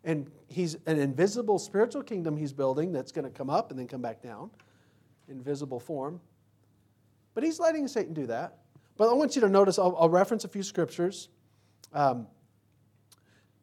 And 0.04 0.30
he's 0.48 0.76
an 0.86 0.98
invisible 0.98 1.58
spiritual 1.58 2.02
kingdom 2.02 2.36
he's 2.36 2.52
building 2.52 2.92
that's 2.92 3.12
going 3.12 3.24
to 3.24 3.30
come 3.30 3.50
up 3.50 3.70
and 3.70 3.78
then 3.78 3.86
come 3.86 4.00
back 4.00 4.22
down 4.22 4.50
invisible 5.30 5.80
form. 5.80 6.20
But 7.34 7.44
he's 7.44 7.60
letting 7.60 7.86
Satan 7.88 8.12
do 8.12 8.26
that. 8.26 8.58
But 8.96 9.08
I 9.08 9.14
want 9.14 9.34
you 9.34 9.40
to 9.42 9.48
notice, 9.48 9.78
I'll, 9.78 9.96
I'll 9.98 10.10
reference 10.10 10.44
a 10.44 10.48
few 10.48 10.62
scriptures. 10.62 11.28
Um, 11.92 12.26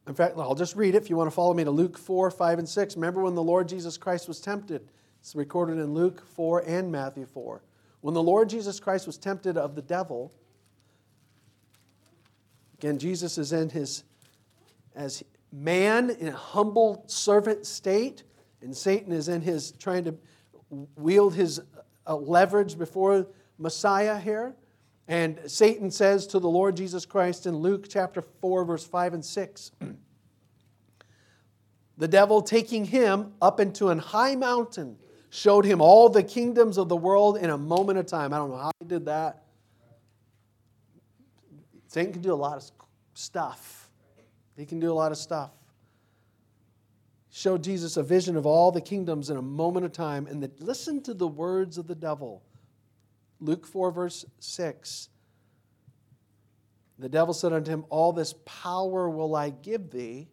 in 0.06 0.14
fact, 0.14 0.36
I'll 0.38 0.54
just 0.54 0.74
read 0.74 0.94
it 0.94 1.02
if 1.02 1.10
you 1.10 1.16
want 1.16 1.30
to 1.30 1.34
follow 1.34 1.52
me 1.52 1.64
to 1.64 1.70
Luke 1.70 1.98
4, 1.98 2.30
5, 2.30 2.58
and 2.58 2.68
6. 2.68 2.96
Remember 2.96 3.22
when 3.22 3.34
the 3.34 3.42
Lord 3.42 3.68
Jesus 3.68 3.98
Christ 3.98 4.26
was 4.26 4.40
tempted? 4.40 4.88
It's 5.20 5.34
recorded 5.34 5.78
in 5.78 5.92
Luke 5.92 6.26
4 6.26 6.64
and 6.66 6.90
Matthew 6.90 7.26
4. 7.26 7.62
When 8.00 8.14
the 8.14 8.22
Lord 8.22 8.48
Jesus 8.48 8.78
Christ 8.78 9.06
was 9.06 9.18
tempted 9.18 9.56
of 9.56 9.74
the 9.74 9.82
devil, 9.82 10.32
again, 12.78 12.98
Jesus 12.98 13.38
is 13.38 13.52
in 13.52 13.70
his, 13.70 14.04
as 14.94 15.22
man 15.52 16.10
in 16.10 16.28
a 16.28 16.32
humble 16.32 17.04
servant 17.06 17.66
state, 17.66 18.22
and 18.62 18.76
Satan 18.76 19.12
is 19.12 19.28
in 19.28 19.40
his 19.40 19.72
trying 19.72 20.04
to 20.04 20.14
wield 20.96 21.34
his 21.34 21.60
uh, 22.06 22.16
leverage 22.16 22.78
before 22.78 23.26
Messiah 23.58 24.18
here. 24.18 24.54
And 25.08 25.40
Satan 25.46 25.90
says 25.90 26.26
to 26.28 26.38
the 26.38 26.48
Lord 26.48 26.76
Jesus 26.76 27.06
Christ 27.06 27.46
in 27.46 27.56
Luke 27.56 27.86
chapter 27.88 28.22
4, 28.22 28.64
verse 28.64 28.84
5 28.84 29.14
and 29.14 29.24
6 29.24 29.72
The 31.98 32.08
devil 32.08 32.42
taking 32.42 32.84
him 32.84 33.32
up 33.42 33.58
into 33.58 33.88
an 33.88 33.98
high 33.98 34.36
mountain 34.36 34.98
showed 35.30 35.64
him 35.64 35.80
all 35.80 36.08
the 36.08 36.22
kingdoms 36.22 36.78
of 36.78 36.88
the 36.88 36.96
world 36.96 37.36
in 37.36 37.50
a 37.50 37.58
moment 37.58 37.98
of 37.98 38.06
time. 38.06 38.32
I 38.32 38.38
don't 38.38 38.50
know 38.50 38.56
how 38.56 38.70
he 38.80 38.86
did 38.86 39.06
that. 39.06 39.44
Satan 41.88 42.12
can 42.12 42.22
do 42.22 42.32
a 42.32 42.36
lot 42.36 42.56
of 42.56 42.70
stuff. 43.14 43.90
He 44.56 44.66
can 44.66 44.80
do 44.80 44.90
a 44.90 44.94
lot 44.94 45.12
of 45.12 45.18
stuff. 45.18 45.50
Showed 47.30 47.62
Jesus 47.62 47.96
a 47.96 48.02
vision 48.02 48.36
of 48.36 48.46
all 48.46 48.72
the 48.72 48.80
kingdoms 48.80 49.30
in 49.30 49.36
a 49.36 49.42
moment 49.42 49.86
of 49.86 49.92
time. 49.92 50.26
And 50.26 50.42
the, 50.42 50.50
listen 50.58 51.02
to 51.02 51.14
the 51.14 51.28
words 51.28 51.78
of 51.78 51.86
the 51.86 51.94
devil. 51.94 52.42
Luke 53.40 53.66
4, 53.66 53.90
verse 53.92 54.24
6. 54.40 55.08
The 56.98 57.08
devil 57.08 57.32
said 57.32 57.52
unto 57.52 57.70
him, 57.70 57.84
All 57.90 58.12
this 58.12 58.34
power 58.44 59.08
will 59.08 59.36
I 59.36 59.50
give 59.50 59.90
thee, 59.90 60.28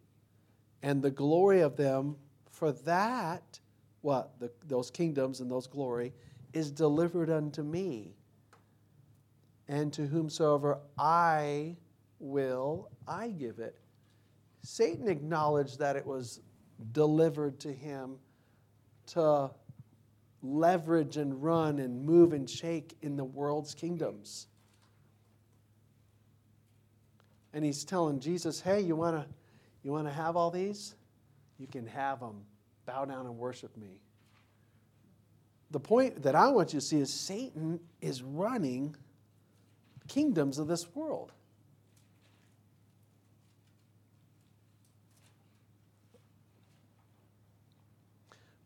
and 0.82 1.00
the 1.00 1.10
glory 1.10 1.60
of 1.60 1.76
them, 1.76 2.16
for 2.50 2.72
that, 2.72 3.60
what? 4.06 4.38
The, 4.38 4.52
those 4.68 4.88
kingdoms 4.88 5.40
and 5.40 5.50
those 5.50 5.66
glory, 5.66 6.12
is 6.52 6.70
delivered 6.70 7.28
unto 7.28 7.64
me. 7.64 8.14
And 9.66 9.92
to 9.94 10.06
whomsoever 10.06 10.78
I 10.96 11.74
will, 12.20 12.88
I 13.08 13.30
give 13.30 13.58
it. 13.58 13.80
Satan 14.62 15.08
acknowledged 15.08 15.80
that 15.80 15.96
it 15.96 16.06
was 16.06 16.40
delivered 16.92 17.58
to 17.58 17.72
him 17.72 18.18
to 19.06 19.50
leverage 20.40 21.16
and 21.16 21.42
run 21.42 21.80
and 21.80 22.06
move 22.06 22.32
and 22.32 22.48
shake 22.48 22.96
in 23.02 23.16
the 23.16 23.24
world's 23.24 23.74
kingdoms. 23.74 24.46
And 27.52 27.64
he's 27.64 27.84
telling 27.84 28.20
Jesus, 28.20 28.60
hey, 28.60 28.82
you 28.82 28.94
want 28.94 29.16
to 29.16 29.26
you 29.82 29.90
wanna 29.90 30.12
have 30.12 30.36
all 30.36 30.52
these? 30.52 30.94
You 31.58 31.66
can 31.66 31.88
have 31.88 32.20
them. 32.20 32.44
Bow 32.86 33.04
down 33.04 33.26
and 33.26 33.36
worship 33.36 33.76
me. 33.76 34.00
The 35.72 35.80
point 35.80 36.22
that 36.22 36.34
I 36.34 36.48
want 36.48 36.72
you 36.72 36.80
to 36.80 36.86
see 36.86 37.00
is 37.00 37.12
Satan 37.12 37.80
is 38.00 38.22
running 38.22 38.96
kingdoms 40.06 40.58
of 40.58 40.68
this 40.68 40.94
world. 40.94 41.32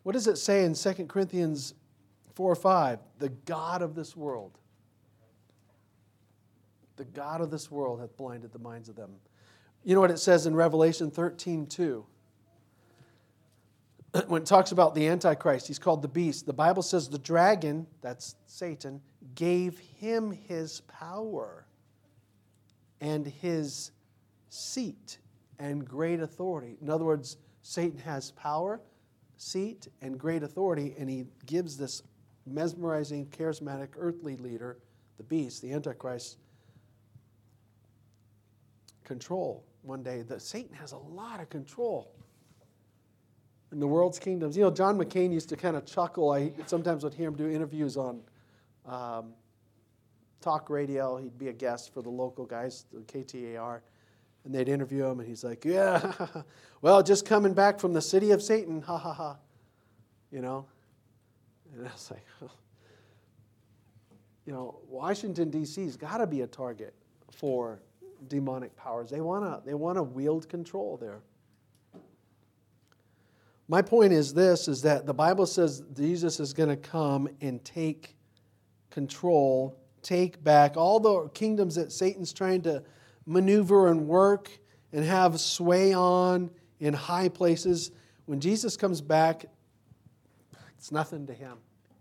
What 0.02 0.12
does 0.12 0.26
it 0.26 0.36
say 0.36 0.64
in 0.64 0.74
2 0.74 0.92
Corinthians 1.06 1.74
4 2.34 2.52
or 2.52 2.54
5? 2.54 2.98
The 3.18 3.28
God 3.28 3.82
of 3.82 3.94
this 3.94 4.16
world. 4.16 4.58
The 6.96 7.04
God 7.04 7.40
of 7.40 7.50
this 7.50 7.70
world 7.70 8.00
hath 8.00 8.16
blinded 8.16 8.52
the 8.52 8.58
minds 8.58 8.88
of 8.88 8.96
them. 8.96 9.10
You 9.84 9.94
know 9.94 10.00
what 10.00 10.10
it 10.10 10.18
says 10.18 10.46
in 10.46 10.54
Revelation 10.54 11.10
13 11.10 11.66
2? 11.66 12.04
When 14.26 14.42
it 14.42 14.46
talks 14.46 14.72
about 14.72 14.94
the 14.94 15.06
Antichrist, 15.06 15.66
he's 15.66 15.78
called 15.78 16.02
the 16.02 16.08
beast. 16.08 16.46
The 16.46 16.52
Bible 16.52 16.82
says 16.82 17.08
the 17.08 17.18
dragon, 17.18 17.86
that's 18.00 18.36
Satan, 18.46 19.00
gave 19.34 19.78
him 19.78 20.32
his 20.32 20.80
power 20.82 21.66
and 23.00 23.26
his 23.26 23.92
seat 24.48 25.18
and 25.58 25.86
great 25.86 26.20
authority. 26.20 26.76
In 26.80 26.90
other 26.90 27.04
words, 27.04 27.36
Satan 27.62 27.98
has 28.00 28.32
power 28.32 28.80
seat 29.36 29.88
and 30.02 30.18
great 30.18 30.42
authority, 30.42 30.94
and 30.98 31.08
he 31.08 31.26
gives 31.46 31.76
this 31.76 32.02
mesmerizing, 32.46 33.26
charismatic 33.26 33.88
earthly 33.96 34.36
leader, 34.36 34.78
the 35.18 35.22
beast, 35.22 35.62
the 35.62 35.72
Antichrist, 35.72 36.38
control 39.04 39.64
one 39.82 40.02
day. 40.02 40.22
That 40.22 40.42
Satan 40.42 40.74
has 40.74 40.92
a 40.92 40.98
lot 40.98 41.40
of 41.40 41.48
control 41.48 42.12
in 43.72 43.80
the 43.80 43.86
world's 43.86 44.18
kingdoms. 44.18 44.56
You 44.56 44.64
know, 44.64 44.70
John 44.70 44.98
McCain 44.98 45.32
used 45.32 45.48
to 45.50 45.56
kind 45.56 45.76
of 45.76 45.86
chuckle. 45.86 46.30
I 46.30 46.52
sometimes 46.66 47.04
would 47.04 47.14
hear 47.14 47.28
him 47.28 47.36
do 47.36 47.48
interviews 47.48 47.96
on 47.96 48.20
um, 48.86 49.32
talk 50.40 50.70
radio. 50.70 51.16
He'd 51.16 51.38
be 51.38 51.48
a 51.48 51.52
guest 51.52 51.92
for 51.92 52.02
the 52.02 52.10
local 52.10 52.46
guys, 52.46 52.86
the 52.92 53.00
KTAR 53.00 53.80
and 54.44 54.54
they'd 54.54 54.68
interview 54.68 55.04
him, 55.06 55.20
and 55.20 55.28
he's 55.28 55.44
like, 55.44 55.64
Yeah, 55.64 56.12
well, 56.82 57.02
just 57.02 57.26
coming 57.26 57.52
back 57.54 57.78
from 57.78 57.92
the 57.92 58.00
city 58.00 58.30
of 58.30 58.42
Satan, 58.42 58.82
ha 58.82 58.96
ha 58.96 59.12
ha. 59.12 59.36
You 60.30 60.40
know? 60.40 60.66
And 61.74 61.86
I 61.86 61.92
was 61.92 62.10
like. 62.10 62.24
You 64.46 64.56
know, 64.56 64.80
Washington, 64.88 65.48
D.C.'s 65.48 65.96
got 65.96 66.16
to 66.16 66.26
be 66.26 66.40
a 66.40 66.46
target 66.46 66.92
for 67.30 67.78
demonic 68.26 68.74
powers. 68.74 69.08
They 69.08 69.20
want 69.20 69.44
to 69.44 69.60
they 69.64 69.74
wanna 69.74 70.02
wield 70.02 70.48
control 70.48 70.96
there. 70.96 71.20
My 73.70 73.82
point 73.82 74.12
is 74.12 74.34
this 74.34 74.66
is 74.66 74.82
that 74.82 75.06
the 75.06 75.14
Bible 75.14 75.46
says 75.46 75.84
Jesus 75.96 76.40
is 76.40 76.52
going 76.52 76.70
to 76.70 76.76
come 76.76 77.28
and 77.40 77.64
take 77.64 78.16
control, 78.90 79.78
take 80.02 80.42
back 80.42 80.76
all 80.76 80.98
the 80.98 81.28
kingdoms 81.34 81.76
that 81.76 81.92
Satan's 81.92 82.32
trying 82.32 82.62
to 82.62 82.82
maneuver 83.26 83.86
and 83.86 84.08
work 84.08 84.50
and 84.92 85.04
have 85.04 85.38
sway 85.38 85.94
on 85.94 86.50
in 86.80 86.92
high 86.92 87.28
places. 87.28 87.92
When 88.26 88.40
Jesus 88.40 88.76
comes 88.76 89.00
back, 89.00 89.44
it's 90.76 90.90
nothing 90.90 91.28
to 91.28 91.32
him. 91.32 91.58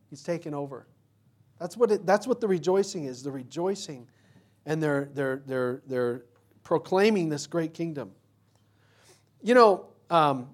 He's 0.10 0.24
taken 0.24 0.56
over. 0.56 0.88
That's 1.60 1.78
what, 1.78 1.92
it, 1.92 2.04
that's 2.04 2.26
what 2.26 2.42
the 2.42 2.48
rejoicing 2.48 3.04
is 3.04 3.22
the 3.22 3.32
rejoicing. 3.32 4.08
And 4.66 4.82
they're, 4.82 5.12
they're, 5.14 5.44
they're, 5.46 5.82
they're 5.86 6.26
proclaiming 6.64 7.30
this 7.30 7.46
great 7.46 7.76
kingdom. 7.76 8.14
You 9.44 9.54
know, 9.54 9.86
um, 10.10 10.48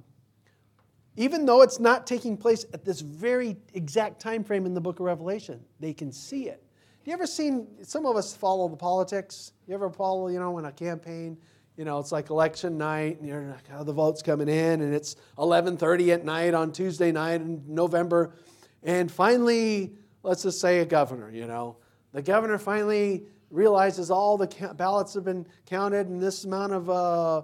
even 1.17 1.45
though 1.45 1.62
it's 1.62 1.80
not 1.80 2.06
taking 2.06 2.36
place 2.38 2.65
at 2.73 2.84
this 2.84 3.01
very 3.01 3.58
exact 3.73 4.19
time 4.19 4.43
frame 4.43 4.65
in 4.65 4.73
the 4.73 4.82
book 4.82 4.99
of 4.99 5.06
Revelation, 5.06 5.63
they 5.80 5.93
can 5.93 6.12
see 6.12 6.47
it. 6.47 6.63
You 7.06 7.13
ever 7.13 7.28
seen, 7.28 7.67
some 7.84 8.06
of 8.06 8.15
us 8.15 8.36
follow 8.36 8.67
the 8.67 8.75
politics. 8.75 9.51
You 9.67 9.75
ever 9.75 9.89
follow, 9.89 10.28
you 10.28 10.39
know, 10.39 10.58
in 10.58 10.65
a 10.65 10.71
campaign, 10.71 11.38
you 11.78 11.86
know, 11.86 11.99
it's 11.99 12.12
like 12.12 12.30
election 12.30 12.78
night 12.78 13.19
and 13.19 13.28
you're 13.28 13.43
like, 13.43 13.67
how 13.67 13.84
the 13.84 13.93
vote's 13.93 14.21
coming 14.21 14.49
in 14.49 14.82
and 14.82 14.93
it's 14.93 15.15
11.30 15.38 16.13
at 16.13 16.25
night 16.25 16.54
on 16.54 16.71
Tuesday 16.71 17.12
night 17.12 17.41
in 17.41 17.63
November. 17.67 18.34
And 18.82 19.12
finally, 19.12 19.93
let's 20.23 20.43
just 20.43 20.60
say 20.60 20.80
a 20.80 20.86
governor, 20.86 21.30
you 21.30 21.45
know. 21.45 21.78
The 22.12 22.21
governor 22.21 22.58
finally 22.58 23.25
realizes 23.51 24.10
all 24.10 24.38
the 24.38 24.73
ballots 24.75 25.13
have 25.13 25.25
been 25.25 25.45
counted 25.65 26.08
and 26.08 26.21
this 26.21 26.45
amount 26.45 26.73
of 26.73 26.89
uh, 26.89 27.41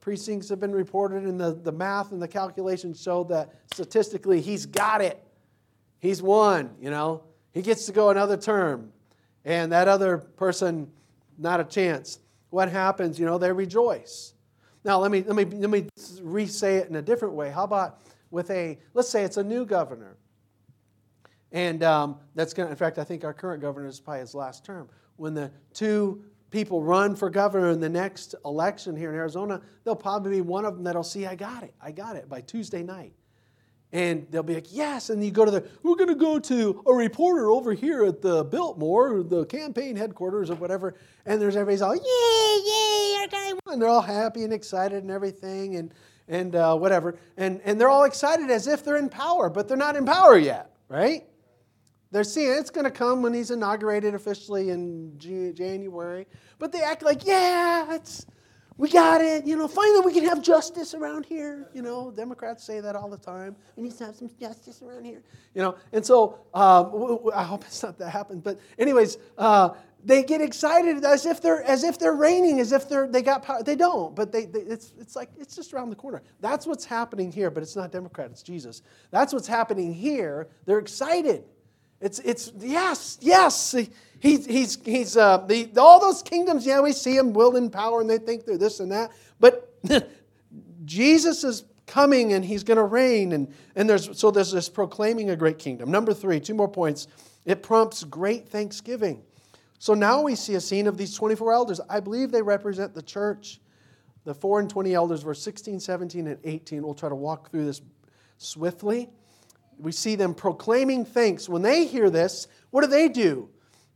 precincts 0.00 0.48
have 0.48 0.60
been 0.60 0.72
reported, 0.72 1.24
and 1.24 1.40
the, 1.40 1.52
the 1.52 1.72
math 1.72 2.12
and 2.12 2.20
the 2.20 2.28
calculations 2.28 3.02
show 3.02 3.24
that 3.24 3.54
statistically 3.72 4.40
he's 4.40 4.66
got 4.66 5.00
it. 5.00 5.22
He's 5.98 6.22
won, 6.22 6.70
you 6.80 6.90
know. 6.90 7.22
He 7.52 7.62
gets 7.62 7.86
to 7.86 7.92
go 7.92 8.10
another 8.10 8.36
term, 8.36 8.92
and 9.44 9.72
that 9.72 9.88
other 9.88 10.18
person, 10.18 10.90
not 11.38 11.60
a 11.60 11.64
chance. 11.64 12.20
What 12.50 12.70
happens? 12.70 13.18
You 13.18 13.26
know, 13.26 13.38
they 13.38 13.52
rejoice. 13.52 14.34
Now, 14.84 14.98
let 14.98 15.10
me, 15.10 15.22
let 15.22 15.36
me, 15.36 15.44
let 15.44 15.70
me 15.70 15.88
re 16.22 16.46
say 16.46 16.76
it 16.76 16.88
in 16.88 16.96
a 16.96 17.02
different 17.02 17.34
way. 17.34 17.50
How 17.50 17.64
about 17.64 18.00
with 18.30 18.50
a, 18.50 18.78
let's 18.94 19.08
say 19.08 19.24
it's 19.24 19.36
a 19.36 19.44
new 19.44 19.64
governor. 19.64 20.16
And 21.52 21.82
um, 21.82 22.18
that's 22.34 22.54
going 22.54 22.68
to, 22.68 22.70
in 22.70 22.76
fact, 22.76 22.98
I 22.98 23.04
think 23.04 23.24
our 23.24 23.34
current 23.34 23.60
governor 23.60 23.88
is 23.88 24.00
probably 24.00 24.20
his 24.20 24.34
last 24.34 24.64
term. 24.64 24.88
When 25.16 25.34
the 25.34 25.50
two 25.74 26.24
people 26.50 26.82
run 26.82 27.14
for 27.14 27.30
governor 27.30 27.70
in 27.70 27.80
the 27.80 27.88
next 27.88 28.34
election 28.44 28.96
here 28.96 29.10
in 29.10 29.16
Arizona, 29.16 29.60
there'll 29.84 29.96
probably 29.96 30.32
be 30.32 30.40
one 30.40 30.64
of 30.64 30.74
them 30.74 30.84
that'll 30.84 31.02
see, 31.02 31.26
I 31.26 31.34
got 31.34 31.62
it, 31.62 31.74
I 31.80 31.92
got 31.92 32.16
it 32.16 32.28
by 32.28 32.40
Tuesday 32.40 32.82
night. 32.82 33.12
And 33.92 34.26
they'll 34.30 34.44
be 34.44 34.54
like, 34.54 34.72
yes. 34.72 35.10
And 35.10 35.24
you 35.24 35.32
go 35.32 35.44
to 35.44 35.50
the, 35.50 35.66
we're 35.82 35.96
going 35.96 36.08
to 36.08 36.14
go 36.14 36.38
to 36.38 36.82
a 36.86 36.92
reporter 36.92 37.50
over 37.50 37.72
here 37.72 38.04
at 38.04 38.22
the 38.22 38.44
Biltmore, 38.44 39.24
the 39.24 39.44
campaign 39.46 39.96
headquarters 39.96 40.48
or 40.48 40.54
whatever. 40.54 40.94
And 41.26 41.42
there's 41.42 41.56
everybody's 41.56 41.82
all, 41.82 41.96
yay, 41.96 42.02
yay, 42.02 43.16
our 43.20 43.26
guy 43.26 43.52
won. 43.52 43.60
And 43.72 43.82
they're 43.82 43.88
all 43.88 44.00
happy 44.00 44.44
and 44.44 44.52
excited 44.52 45.02
and 45.02 45.10
everything 45.10 45.74
and, 45.74 45.92
and 46.28 46.54
uh, 46.54 46.76
whatever. 46.76 47.18
And, 47.36 47.60
and 47.64 47.80
they're 47.80 47.88
all 47.88 48.04
excited 48.04 48.48
as 48.48 48.68
if 48.68 48.84
they're 48.84 48.96
in 48.96 49.08
power, 49.08 49.50
but 49.50 49.66
they're 49.66 49.76
not 49.76 49.96
in 49.96 50.06
power 50.06 50.38
yet, 50.38 50.70
right? 50.88 51.24
They're 52.12 52.24
seeing 52.24 52.52
it's 52.52 52.70
going 52.70 52.84
to 52.84 52.90
come 52.90 53.22
when 53.22 53.32
he's 53.32 53.50
inaugurated 53.50 54.14
officially 54.14 54.70
in 54.70 55.16
January. 55.18 56.26
But 56.58 56.72
they 56.72 56.82
act 56.82 57.02
like, 57.02 57.24
yeah, 57.24 57.94
it's, 57.94 58.26
we 58.76 58.88
got 58.90 59.20
it. 59.20 59.46
You 59.46 59.56
know, 59.56 59.68
finally 59.68 60.00
we 60.00 60.12
can 60.12 60.24
have 60.24 60.42
justice 60.42 60.94
around 60.94 61.24
here. 61.24 61.68
You 61.72 61.82
know, 61.82 62.10
Democrats 62.10 62.64
say 62.64 62.80
that 62.80 62.96
all 62.96 63.08
the 63.08 63.18
time. 63.18 63.54
We 63.76 63.84
need 63.84 63.96
to 63.98 64.06
have 64.06 64.16
some 64.16 64.30
justice 64.40 64.82
around 64.82 65.04
here. 65.04 65.22
You 65.54 65.62
know, 65.62 65.76
and 65.92 66.04
so 66.04 66.40
um, 66.52 67.30
I 67.34 67.44
hope 67.44 67.64
it's 67.64 67.82
not 67.82 67.98
that 67.98 68.10
happens. 68.10 68.42
But 68.42 68.58
anyways, 68.78 69.18
uh, 69.38 69.70
they 70.02 70.22
get 70.22 70.40
excited 70.40 71.04
as 71.04 71.26
if 71.26 71.42
they're 71.42 71.62
as 71.62 71.84
if 71.84 71.98
they're 71.98 72.14
reigning, 72.14 72.58
as 72.58 72.72
if 72.72 72.88
they're 72.88 73.06
they 73.06 73.20
got 73.20 73.42
power. 73.42 73.62
They 73.62 73.76
don't, 73.76 74.16
but 74.16 74.32
they, 74.32 74.46
they, 74.46 74.60
it's 74.60 74.94
it's 74.98 75.14
like 75.14 75.28
it's 75.38 75.54
just 75.54 75.74
around 75.74 75.90
the 75.90 75.96
corner. 75.96 76.22
That's 76.40 76.66
what's 76.66 76.86
happening 76.86 77.30
here. 77.30 77.50
But 77.50 77.62
it's 77.62 77.76
not 77.76 77.92
Democrat. 77.92 78.30
It's 78.30 78.42
Jesus. 78.42 78.80
That's 79.10 79.34
what's 79.34 79.46
happening 79.46 79.92
here. 79.92 80.48
They're 80.64 80.78
excited. 80.78 81.44
It's, 82.00 82.18
it's 82.20 82.52
yes, 82.58 83.18
yes. 83.20 83.74
He's, 84.18 84.46
he's, 84.46 84.78
he's 84.84 85.16
uh, 85.16 85.38
the, 85.38 85.70
all 85.76 86.00
those 86.00 86.22
kingdoms, 86.22 86.66
yeah, 86.66 86.80
we 86.80 86.92
see 86.92 87.16
them 87.16 87.32
wielding 87.32 87.70
power 87.70 88.00
and 88.00 88.08
they 88.08 88.18
think 88.18 88.44
they're 88.44 88.58
this 88.58 88.80
and 88.80 88.92
that. 88.92 89.12
But 89.38 89.74
Jesus 90.84 91.44
is 91.44 91.64
coming 91.86 92.32
and 92.32 92.44
he's 92.44 92.62
going 92.62 92.76
to 92.76 92.84
reign. 92.84 93.32
And, 93.32 93.52
and 93.74 93.88
there's, 93.88 94.18
so 94.18 94.30
there's 94.30 94.52
this 94.52 94.68
proclaiming 94.68 95.30
a 95.30 95.36
great 95.36 95.58
kingdom. 95.58 95.90
Number 95.90 96.14
three, 96.14 96.40
two 96.40 96.54
more 96.54 96.68
points. 96.68 97.06
It 97.44 97.62
prompts 97.62 98.04
great 98.04 98.48
thanksgiving. 98.48 99.22
So 99.78 99.94
now 99.94 100.22
we 100.22 100.34
see 100.34 100.54
a 100.54 100.60
scene 100.60 100.86
of 100.86 100.98
these 100.98 101.14
24 101.14 101.52
elders. 101.52 101.80
I 101.88 102.00
believe 102.00 102.30
they 102.30 102.42
represent 102.42 102.94
the 102.94 103.02
church. 103.02 103.60
The 104.24 104.34
4 104.34 104.60
and 104.60 104.68
20 104.68 104.92
elders, 104.92 105.22
verse 105.22 105.42
16, 105.42 105.80
17, 105.80 106.26
and 106.26 106.38
18. 106.44 106.82
We'll 106.82 106.92
try 106.92 107.08
to 107.08 107.14
walk 107.14 107.50
through 107.50 107.64
this 107.64 107.80
swiftly 108.36 109.08
we 109.80 109.92
see 109.92 110.14
them 110.14 110.34
proclaiming 110.34 111.04
thanks. 111.04 111.48
When 111.48 111.62
they 111.62 111.86
hear 111.86 112.10
this, 112.10 112.46
what 112.70 112.82
do 112.82 112.86
they 112.86 113.08
do? 113.08 113.48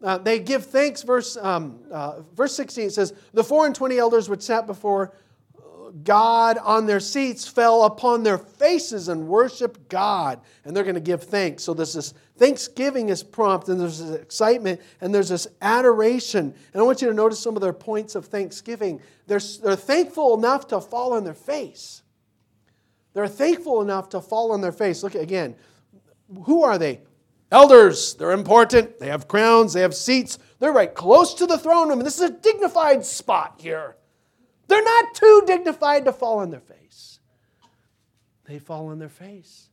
Uh, 0.03 0.19
they 0.19 0.39
give 0.39 0.67
thanks. 0.67 1.03
Verse, 1.03 1.37
um, 1.37 1.81
uh, 1.91 2.23
verse 2.35 2.55
16 2.55 2.91
says, 2.91 3.15
The 3.33 3.45
four 3.45 3.67
and 3.67 3.75
twenty 3.75 3.99
elders 3.99 4.29
which 4.29 4.43
sat 4.43 4.67
before 4.67 5.15
God 6.03 6.59
on 6.59 6.87
their 6.87 6.99
seats 6.99 7.47
fell 7.47 7.85
upon 7.85 8.25
their 8.25 8.39
faces 8.39 9.09
and 9.09 9.29
worshiped 9.29 9.89
God. 9.89 10.41
And 10.65 10.77
they're 10.77 10.83
going 10.83 10.97
to 10.97 11.01
give 11.01 11.23
thanks. 11.23 11.63
So 11.63 11.73
there's 11.73 11.93
this 11.93 12.15
thanksgiving 12.37 13.11
is 13.11 13.23
prompt, 13.23 13.69
and 13.69 13.81
there's 13.81 14.01
this 14.01 14.21
excitement, 14.21 14.81
and 15.01 15.15
there's 15.15 15.29
this 15.29 15.47
adoration. 15.63 16.53
And 16.73 16.81
I 16.81 16.85
want 16.85 17.01
you 17.01 17.09
to 17.09 17.15
notice 17.15 17.39
some 17.39 17.55
of 17.55 17.63
their 17.63 17.73
points 17.73 18.17
of 18.17 18.27
thanksgiving. 18.27 19.01
They're, 19.29 19.41
they're 19.63 19.77
thankful 19.77 20.37
enough 20.37 20.67
to 20.69 20.81
fall 20.81 21.13
on 21.13 21.23
their 21.23 21.35
face. 21.35 22.03
They're 23.13 23.29
thankful 23.29 23.81
enough 23.81 24.09
to 24.11 24.21
fall 24.21 24.51
on 24.51 24.61
their 24.61 24.73
face. 24.73 25.05
Look 25.05 25.15
again 25.15 25.55
who 26.45 26.63
are 26.63 26.79
they? 26.79 27.01
Elders. 27.51 28.15
They're 28.15 28.33
important. 28.33 28.99
They 28.99 29.09
have 29.09 29.29
crowns. 29.29 29.73
They 29.73 29.83
have 29.83 29.95
seats. 29.95 30.39
They're 30.59 30.73
right 30.73 30.93
close 30.93 31.35
to 31.35 31.47
the 31.47 31.59
throne 31.59 31.89
room. 31.89 32.01
This 32.01 32.17
is 32.17 32.31
a 32.31 32.33
dignified 32.33 33.05
spot 33.05 33.61
here. 33.61 33.97
They're 34.67 34.83
not 34.83 35.15
too 35.15 35.43
dignified 35.47 36.05
to 36.07 36.13
fall 36.13 36.39
on 36.39 36.51
their 36.51 36.61
face. 36.61 37.21
They 38.45 38.59
fall 38.59 38.89
on 38.89 38.99
their 38.99 39.09
face. 39.09 39.69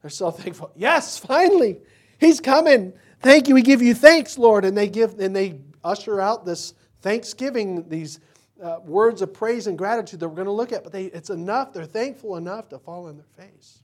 They're 0.00 0.10
so 0.10 0.30
thankful. 0.30 0.70
Yes, 0.76 1.18
finally, 1.18 1.80
He's 2.18 2.40
coming. 2.40 2.92
Thank 3.20 3.48
you. 3.48 3.54
We 3.54 3.62
give 3.62 3.82
you 3.82 3.94
thanks, 3.94 4.38
Lord. 4.38 4.64
And 4.64 4.76
they 4.76 4.88
give 4.88 5.18
and 5.18 5.34
they 5.34 5.60
usher 5.84 6.20
out 6.20 6.44
this 6.44 6.74
thanksgiving, 7.00 7.88
these 7.88 8.20
uh, 8.62 8.78
words 8.84 9.22
of 9.22 9.32
praise 9.32 9.66
and 9.66 9.78
gratitude 9.78 10.20
that 10.20 10.28
we're 10.28 10.34
going 10.34 10.46
to 10.46 10.52
look 10.52 10.72
at. 10.72 10.82
But 10.82 10.92
they, 10.92 11.06
it's 11.06 11.30
enough. 11.30 11.72
They're 11.72 11.84
thankful 11.84 12.36
enough 12.36 12.68
to 12.70 12.78
fall 12.78 13.06
on 13.06 13.16
their 13.16 13.46
face. 13.46 13.82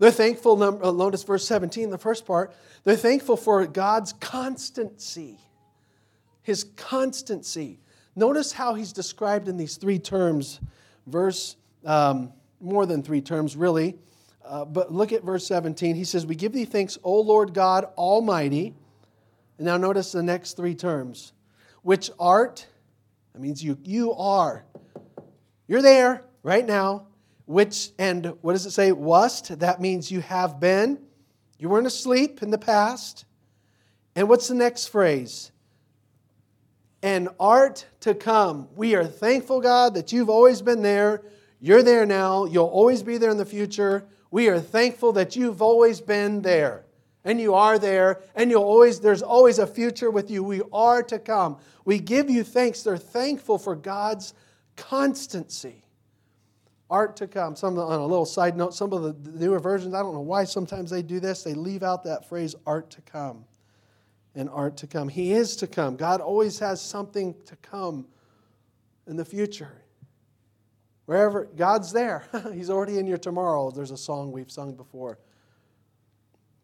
They're 0.00 0.10
thankful, 0.10 0.62
uh, 0.62 0.92
notice 0.92 1.22
verse 1.24 1.46
17, 1.46 1.90
the 1.90 1.98
first 1.98 2.24
part, 2.24 2.54
they're 2.84 2.96
thankful 2.96 3.36
for 3.36 3.66
God's 3.66 4.14
constancy. 4.14 5.38
His 6.42 6.64
constancy. 6.74 7.78
Notice 8.16 8.50
how 8.50 8.72
he's 8.72 8.94
described 8.94 9.46
in 9.46 9.58
these 9.58 9.76
three 9.76 9.98
terms, 9.98 10.58
verse, 11.06 11.56
um, 11.84 12.32
more 12.62 12.86
than 12.86 13.02
three 13.02 13.20
terms, 13.20 13.56
really. 13.56 13.98
Uh, 14.42 14.64
but 14.64 14.90
look 14.90 15.12
at 15.12 15.22
verse 15.22 15.46
17. 15.46 15.94
He 15.94 16.04
says, 16.04 16.24
We 16.24 16.34
give 16.34 16.54
thee 16.54 16.64
thanks, 16.64 16.96
O 17.04 17.20
Lord 17.20 17.52
God 17.52 17.84
Almighty. 17.98 18.74
And 19.58 19.66
now 19.66 19.76
notice 19.76 20.12
the 20.12 20.22
next 20.22 20.54
three 20.56 20.74
terms, 20.74 21.34
which 21.82 22.10
art, 22.18 22.66
that 23.34 23.40
means 23.42 23.62
you, 23.62 23.76
you 23.84 24.14
are. 24.14 24.64
You're 25.68 25.82
there 25.82 26.24
right 26.42 26.66
now 26.66 27.06
which, 27.50 27.90
and 27.98 28.34
what 28.42 28.52
does 28.52 28.64
it 28.64 28.70
say? 28.70 28.92
Wast. 28.92 29.58
That 29.58 29.80
means 29.80 30.08
you 30.08 30.20
have 30.20 30.60
been. 30.60 31.00
You 31.58 31.68
weren't 31.68 31.86
asleep 31.88 32.44
in 32.44 32.50
the 32.52 32.58
past. 32.58 33.24
And 34.14 34.28
what's 34.28 34.46
the 34.46 34.54
next 34.54 34.86
phrase? 34.86 35.50
And 37.02 37.28
art 37.40 37.86
to 38.00 38.14
come. 38.14 38.68
We 38.76 38.94
are 38.94 39.04
thankful, 39.04 39.60
God, 39.60 39.94
that 39.94 40.12
you've 40.12 40.30
always 40.30 40.62
been 40.62 40.82
there. 40.82 41.22
You're 41.58 41.82
there 41.82 42.06
now. 42.06 42.44
You'll 42.44 42.66
always 42.66 43.02
be 43.02 43.18
there 43.18 43.30
in 43.30 43.36
the 43.36 43.44
future. 43.44 44.06
We 44.30 44.48
are 44.48 44.60
thankful 44.60 45.12
that 45.14 45.34
you've 45.34 45.60
always 45.60 46.00
been 46.00 46.42
there. 46.42 46.84
And 47.24 47.40
you 47.40 47.54
are 47.54 47.80
there, 47.80 48.20
and 48.36 48.48
you'll 48.48 48.62
always, 48.62 49.00
there's 49.00 49.22
always 49.22 49.58
a 49.58 49.66
future 49.66 50.10
with 50.10 50.30
you. 50.30 50.44
We 50.44 50.62
are 50.72 51.02
to 51.02 51.18
come. 51.18 51.58
We 51.84 51.98
give 51.98 52.30
you 52.30 52.44
thanks. 52.44 52.84
They're 52.84 52.96
thankful 52.96 53.58
for 53.58 53.74
God's 53.74 54.34
constancy 54.76 55.82
art 56.90 57.16
to 57.16 57.26
come. 57.26 57.56
Some 57.56 57.78
on 57.78 58.00
a 58.00 58.06
little 58.06 58.26
side 58.26 58.56
note, 58.56 58.74
some 58.74 58.92
of 58.92 59.02
the 59.02 59.30
newer 59.30 59.60
versions, 59.60 59.94
I 59.94 60.00
don't 60.00 60.14
know 60.14 60.20
why 60.20 60.44
sometimes 60.44 60.90
they 60.90 61.02
do 61.02 61.20
this. 61.20 61.42
They 61.42 61.54
leave 61.54 61.82
out 61.82 62.04
that 62.04 62.28
phrase 62.28 62.54
art 62.66 62.90
to 62.90 63.00
come 63.02 63.44
and 64.34 64.50
art 64.50 64.76
to 64.78 64.86
come. 64.86 65.08
He 65.08 65.32
is 65.32 65.56
to 65.56 65.66
come. 65.66 65.96
God 65.96 66.20
always 66.20 66.58
has 66.58 66.80
something 66.80 67.34
to 67.46 67.56
come 67.56 68.06
in 69.06 69.16
the 69.16 69.24
future. 69.24 69.82
Wherever 71.06 71.44
God's 71.44 71.92
there, 71.92 72.24
He's 72.52 72.70
already 72.70 72.98
in 72.98 73.06
your 73.06 73.18
tomorrow. 73.18 73.70
There's 73.70 73.90
a 73.90 73.96
song 73.96 74.32
we've 74.32 74.50
sung 74.50 74.74
before. 74.74 75.18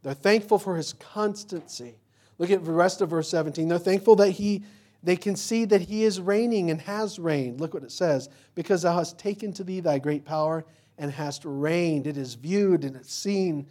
They're 0.02 0.14
thankful 0.14 0.58
for 0.58 0.76
His 0.76 0.92
constancy. 0.92 1.98
Look 2.38 2.50
at 2.50 2.64
the 2.64 2.72
rest 2.72 3.00
of 3.00 3.10
verse 3.10 3.28
17. 3.28 3.68
They're 3.68 3.78
thankful 3.78 4.16
that 4.16 4.30
He 4.30 4.64
they 5.02 5.16
can 5.16 5.36
see 5.36 5.64
that 5.66 5.82
he 5.82 6.04
is 6.04 6.20
reigning 6.20 6.70
and 6.70 6.80
has 6.82 7.18
reigned. 7.18 7.60
Look 7.60 7.74
what 7.74 7.82
it 7.82 7.92
says. 7.92 8.28
Because 8.54 8.82
thou 8.82 8.96
hast 8.96 9.18
taken 9.18 9.52
to 9.54 9.64
thee 9.64 9.80
thy 9.80 9.98
great 9.98 10.24
power 10.24 10.64
and 10.98 11.10
hast 11.10 11.44
reigned. 11.44 12.06
It 12.06 12.16
is 12.16 12.34
viewed 12.34 12.84
and 12.84 12.96
it's 12.96 13.12
seen 13.12 13.66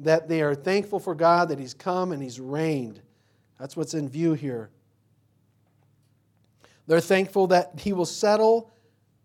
that 0.00 0.28
they 0.28 0.40
are 0.42 0.54
thankful 0.54 0.98
for 0.98 1.14
God 1.14 1.48
that 1.50 1.58
he's 1.58 1.74
come 1.74 2.12
and 2.12 2.22
he's 2.22 2.40
reigned. 2.40 3.00
That's 3.58 3.76
what's 3.76 3.94
in 3.94 4.08
view 4.08 4.32
here. 4.32 4.70
They're 6.86 7.00
thankful 7.00 7.46
that 7.48 7.72
he 7.78 7.92
will 7.92 8.06
settle 8.06 8.72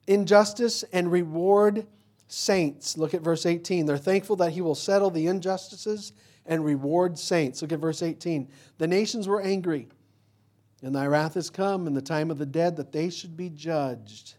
injustice 0.06 0.84
and 0.92 1.12
reward 1.12 1.88
saints. 2.28 2.98
Look 2.98 3.14
at 3.14 3.22
verse 3.22 3.46
18. 3.46 3.86
They're 3.86 3.98
thankful 3.98 4.36
that 4.36 4.52
he 4.52 4.62
will 4.62 4.76
settle 4.76 5.10
the 5.10 5.28
injustices 5.28 6.14
and 6.46 6.64
reward 6.64 7.18
saints. 7.18 7.62
Look 7.62 7.72
at 7.72 7.80
verse 7.80 8.04
18. 8.04 8.50
The 8.78 8.88
nations 8.88 9.28
were 9.28 9.42
angry 9.42 9.88
and 10.86 10.94
thy 10.94 11.08
wrath 11.08 11.36
is 11.36 11.50
come 11.50 11.88
in 11.88 11.96
the 11.96 12.02
time 12.02 12.30
of 12.30 12.38
the 12.38 12.46
dead 12.46 12.76
that 12.76 12.92
they 12.92 13.10
should 13.10 13.36
be 13.36 13.50
judged. 13.50 14.36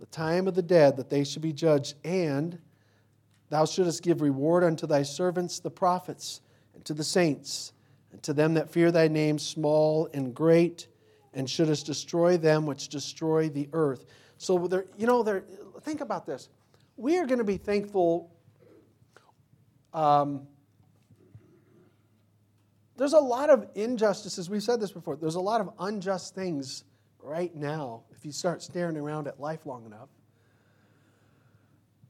The 0.00 0.06
time 0.06 0.48
of 0.48 0.56
the 0.56 0.62
dead 0.62 0.96
that 0.96 1.08
they 1.08 1.22
should 1.22 1.40
be 1.40 1.52
judged. 1.52 1.94
And 2.04 2.58
thou 3.48 3.64
shouldest 3.64 4.02
give 4.02 4.20
reward 4.20 4.64
unto 4.64 4.88
thy 4.88 5.04
servants 5.04 5.60
the 5.60 5.70
prophets, 5.70 6.40
and 6.74 6.84
to 6.84 6.94
the 6.94 7.04
saints, 7.04 7.74
and 8.10 8.20
to 8.24 8.32
them 8.32 8.54
that 8.54 8.70
fear 8.70 8.90
thy 8.90 9.06
name, 9.06 9.38
small 9.38 10.08
and 10.14 10.34
great, 10.34 10.88
and 11.32 11.48
shouldest 11.48 11.86
destroy 11.86 12.36
them 12.36 12.66
which 12.66 12.88
destroy 12.88 13.48
the 13.48 13.68
earth. 13.72 14.04
So, 14.38 14.66
there, 14.66 14.86
you 14.96 15.06
know, 15.06 15.22
there, 15.22 15.44
think 15.82 16.00
about 16.00 16.26
this. 16.26 16.48
We 16.96 17.18
are 17.18 17.26
going 17.26 17.38
to 17.38 17.44
be 17.44 17.56
thankful. 17.56 18.34
Um, 19.94 20.48
there's 22.98 23.12
a 23.12 23.20
lot 23.20 23.48
of 23.48 23.64
injustices. 23.76 24.50
We've 24.50 24.62
said 24.62 24.80
this 24.80 24.90
before. 24.90 25.16
There's 25.16 25.36
a 25.36 25.40
lot 25.40 25.60
of 25.60 25.70
unjust 25.78 26.34
things 26.34 26.84
right 27.20 27.54
now 27.54 28.02
if 28.10 28.24
you 28.26 28.32
start 28.32 28.60
staring 28.60 28.96
around 28.96 29.28
at 29.28 29.40
life 29.40 29.64
long 29.66 29.86
enough. 29.86 30.08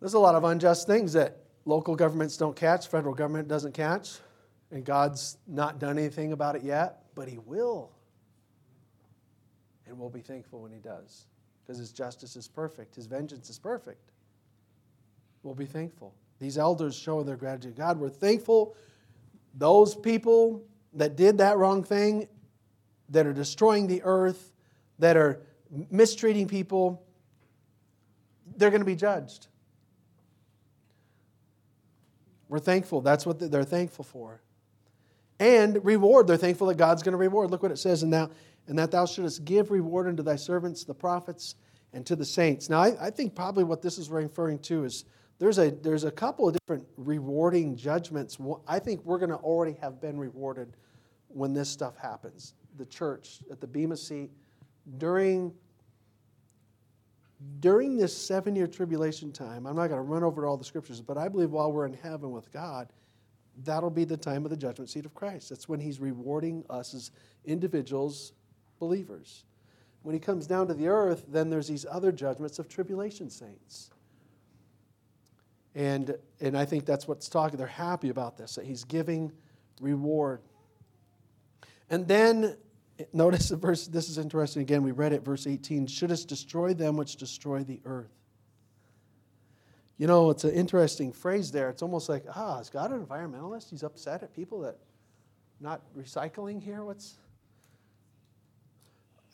There's 0.00 0.14
a 0.14 0.18
lot 0.18 0.34
of 0.34 0.44
unjust 0.44 0.86
things 0.86 1.12
that 1.12 1.44
local 1.66 1.94
governments 1.94 2.38
don't 2.38 2.56
catch, 2.56 2.88
federal 2.88 3.14
government 3.14 3.48
doesn't 3.48 3.72
catch, 3.72 4.16
and 4.70 4.82
God's 4.82 5.36
not 5.46 5.78
done 5.78 5.98
anything 5.98 6.32
about 6.32 6.56
it 6.56 6.62
yet, 6.62 7.02
but 7.14 7.28
He 7.28 7.36
will. 7.36 7.90
And 9.86 9.98
we'll 9.98 10.08
be 10.08 10.20
thankful 10.22 10.62
when 10.62 10.72
He 10.72 10.78
does 10.78 11.26
because 11.60 11.78
His 11.78 11.92
justice 11.92 12.34
is 12.34 12.48
perfect, 12.48 12.94
His 12.94 13.06
vengeance 13.06 13.50
is 13.50 13.58
perfect. 13.58 14.10
We'll 15.42 15.54
be 15.54 15.66
thankful. 15.66 16.14
These 16.38 16.56
elders 16.56 16.96
show 16.96 17.22
their 17.22 17.36
gratitude. 17.36 17.76
God, 17.76 17.98
we're 17.98 18.08
thankful. 18.08 18.74
Those 19.54 19.94
people 19.94 20.64
that 20.94 21.16
did 21.16 21.38
that 21.38 21.58
wrong 21.58 21.84
thing, 21.84 22.28
that 23.10 23.26
are 23.26 23.32
destroying 23.32 23.86
the 23.86 24.02
earth, 24.04 24.52
that 24.98 25.16
are 25.16 25.40
mistreating 25.90 26.48
people, 26.48 27.02
they're 28.56 28.70
going 28.70 28.80
to 28.80 28.86
be 28.86 28.96
judged. 28.96 29.46
We're 32.48 32.58
thankful. 32.58 33.02
That's 33.02 33.26
what 33.26 33.38
they're 33.38 33.64
thankful 33.64 34.04
for. 34.04 34.40
And 35.38 35.84
reward. 35.84 36.26
They're 36.26 36.36
thankful 36.36 36.66
that 36.68 36.76
God's 36.76 37.02
going 37.02 37.12
to 37.12 37.18
reward. 37.18 37.50
Look 37.50 37.62
what 37.62 37.70
it 37.70 37.78
says, 37.78 38.02
and 38.02 38.10
now, 38.10 38.30
and 38.66 38.78
that 38.78 38.90
thou 38.90 39.06
shouldest 39.06 39.44
give 39.44 39.70
reward 39.70 40.08
unto 40.08 40.22
thy 40.22 40.36
servants, 40.36 40.84
the 40.84 40.94
prophets, 40.94 41.54
and 41.92 42.04
to 42.06 42.16
the 42.16 42.24
saints. 42.24 42.68
Now, 42.68 42.80
I, 42.80 43.06
I 43.06 43.10
think 43.10 43.34
probably 43.34 43.64
what 43.64 43.82
this 43.82 43.98
is 43.98 44.10
referring 44.10 44.58
to 44.60 44.84
is 44.84 45.04
there's 45.38 45.58
a 45.58 45.70
there's 45.70 46.04
a 46.04 46.10
couple 46.10 46.48
of 46.48 46.54
different 46.54 46.86
rewarding 46.96 47.76
judgments. 47.76 48.38
I 48.66 48.78
think 48.78 49.04
we're 49.04 49.18
going 49.18 49.30
to 49.30 49.36
already 49.36 49.76
have 49.80 50.00
been 50.00 50.18
rewarded 50.18 50.76
when 51.28 51.54
this 51.54 51.68
stuff 51.68 51.96
happens. 51.96 52.54
The 52.76 52.86
church 52.86 53.40
at 53.50 53.60
the 53.60 53.66
Bema 53.66 53.96
seat 53.96 54.30
during 54.98 55.52
during 57.60 57.96
this 57.96 58.16
seven 58.16 58.56
year 58.56 58.66
tribulation 58.66 59.30
time, 59.30 59.66
I'm 59.66 59.76
not 59.76 59.88
going 59.88 59.98
to 59.98 60.02
run 60.02 60.24
over 60.24 60.46
all 60.46 60.56
the 60.56 60.64
scriptures, 60.64 61.00
but 61.00 61.16
I 61.16 61.28
believe 61.28 61.50
while 61.50 61.70
we're 61.70 61.86
in 61.86 61.94
heaven 61.94 62.32
with 62.32 62.50
God, 62.52 62.88
that'll 63.64 63.90
be 63.90 64.04
the 64.04 64.16
time 64.16 64.44
of 64.44 64.50
the 64.50 64.56
judgment 64.56 64.90
seat 64.90 65.06
of 65.06 65.14
Christ. 65.14 65.50
That's 65.50 65.68
when 65.68 65.78
He's 65.78 66.00
rewarding 66.00 66.64
us 66.68 66.94
as 66.94 67.12
individuals, 67.44 68.32
believers. 68.80 69.44
When 70.02 70.14
He 70.14 70.18
comes 70.20 70.48
down 70.48 70.66
to 70.66 70.74
the 70.74 70.88
earth, 70.88 71.26
then 71.28 71.48
there's 71.48 71.68
these 71.68 71.86
other 71.88 72.10
judgments 72.10 72.58
of 72.58 72.68
tribulation 72.68 73.30
saints. 73.30 73.90
And, 75.78 76.14
and 76.40 76.58
I 76.58 76.66
think 76.66 76.84
that's 76.84 77.08
what's 77.08 77.28
talking. 77.28 77.56
They're 77.56 77.66
happy 77.66 78.10
about 78.10 78.36
this, 78.36 78.56
that 78.56 78.66
He's 78.66 78.84
giving 78.84 79.32
reward. 79.80 80.42
And 81.88 82.06
then 82.06 82.56
Notice 83.12 83.48
the 83.48 83.56
verse, 83.56 83.86
this 83.86 84.08
is 84.08 84.18
interesting 84.18 84.62
again. 84.62 84.82
We 84.82 84.90
read 84.90 85.12
it, 85.12 85.24
verse 85.24 85.46
18. 85.46 85.86
Shouldest 85.86 86.28
destroy 86.28 86.74
them 86.74 86.96
which 86.96 87.16
destroy 87.16 87.62
the 87.62 87.80
earth. 87.84 88.12
You 89.98 90.06
know, 90.06 90.30
it's 90.30 90.44
an 90.44 90.52
interesting 90.52 91.12
phrase 91.12 91.50
there. 91.50 91.70
It's 91.70 91.82
almost 91.82 92.08
like, 92.08 92.24
ah, 92.34 92.58
is 92.58 92.70
God 92.70 92.92
an 92.92 93.04
environmentalist? 93.04 93.70
He's 93.70 93.82
upset 93.82 94.22
at 94.22 94.34
people 94.34 94.60
that 94.62 94.78
not 95.60 95.82
recycling 95.96 96.62
here? 96.62 96.84
What's. 96.84 97.18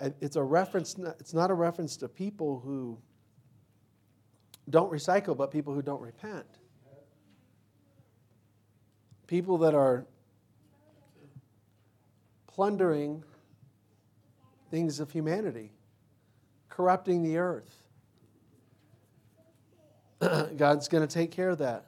It's 0.01 0.37
a 0.37 0.43
reference, 0.43 0.97
it's 1.21 1.33
not 1.33 1.51
a 1.51 1.55
reference 1.55 1.97
to 1.99 2.09
people 2.09 2.61
who 2.61 2.99
don't 4.69 4.91
recycle, 4.91 5.37
but 5.37 5.51
people 5.51 5.75
who 5.75 5.83
don't 5.83 6.01
repent. 6.01 6.47
People 9.27 9.59
that 9.59 9.75
are 9.75 10.07
plundering 12.47 13.23
things 14.71 15.01
of 15.01 15.11
humanity, 15.11 15.73
corrupting 16.69 17.23
the 17.23 17.39
earth. 17.39 17.75
God's 20.57 20.89
going 20.89 21.07
to 21.07 21.13
take 21.13 21.31
care 21.31 21.51
of 21.51 21.59
that. 21.59 21.87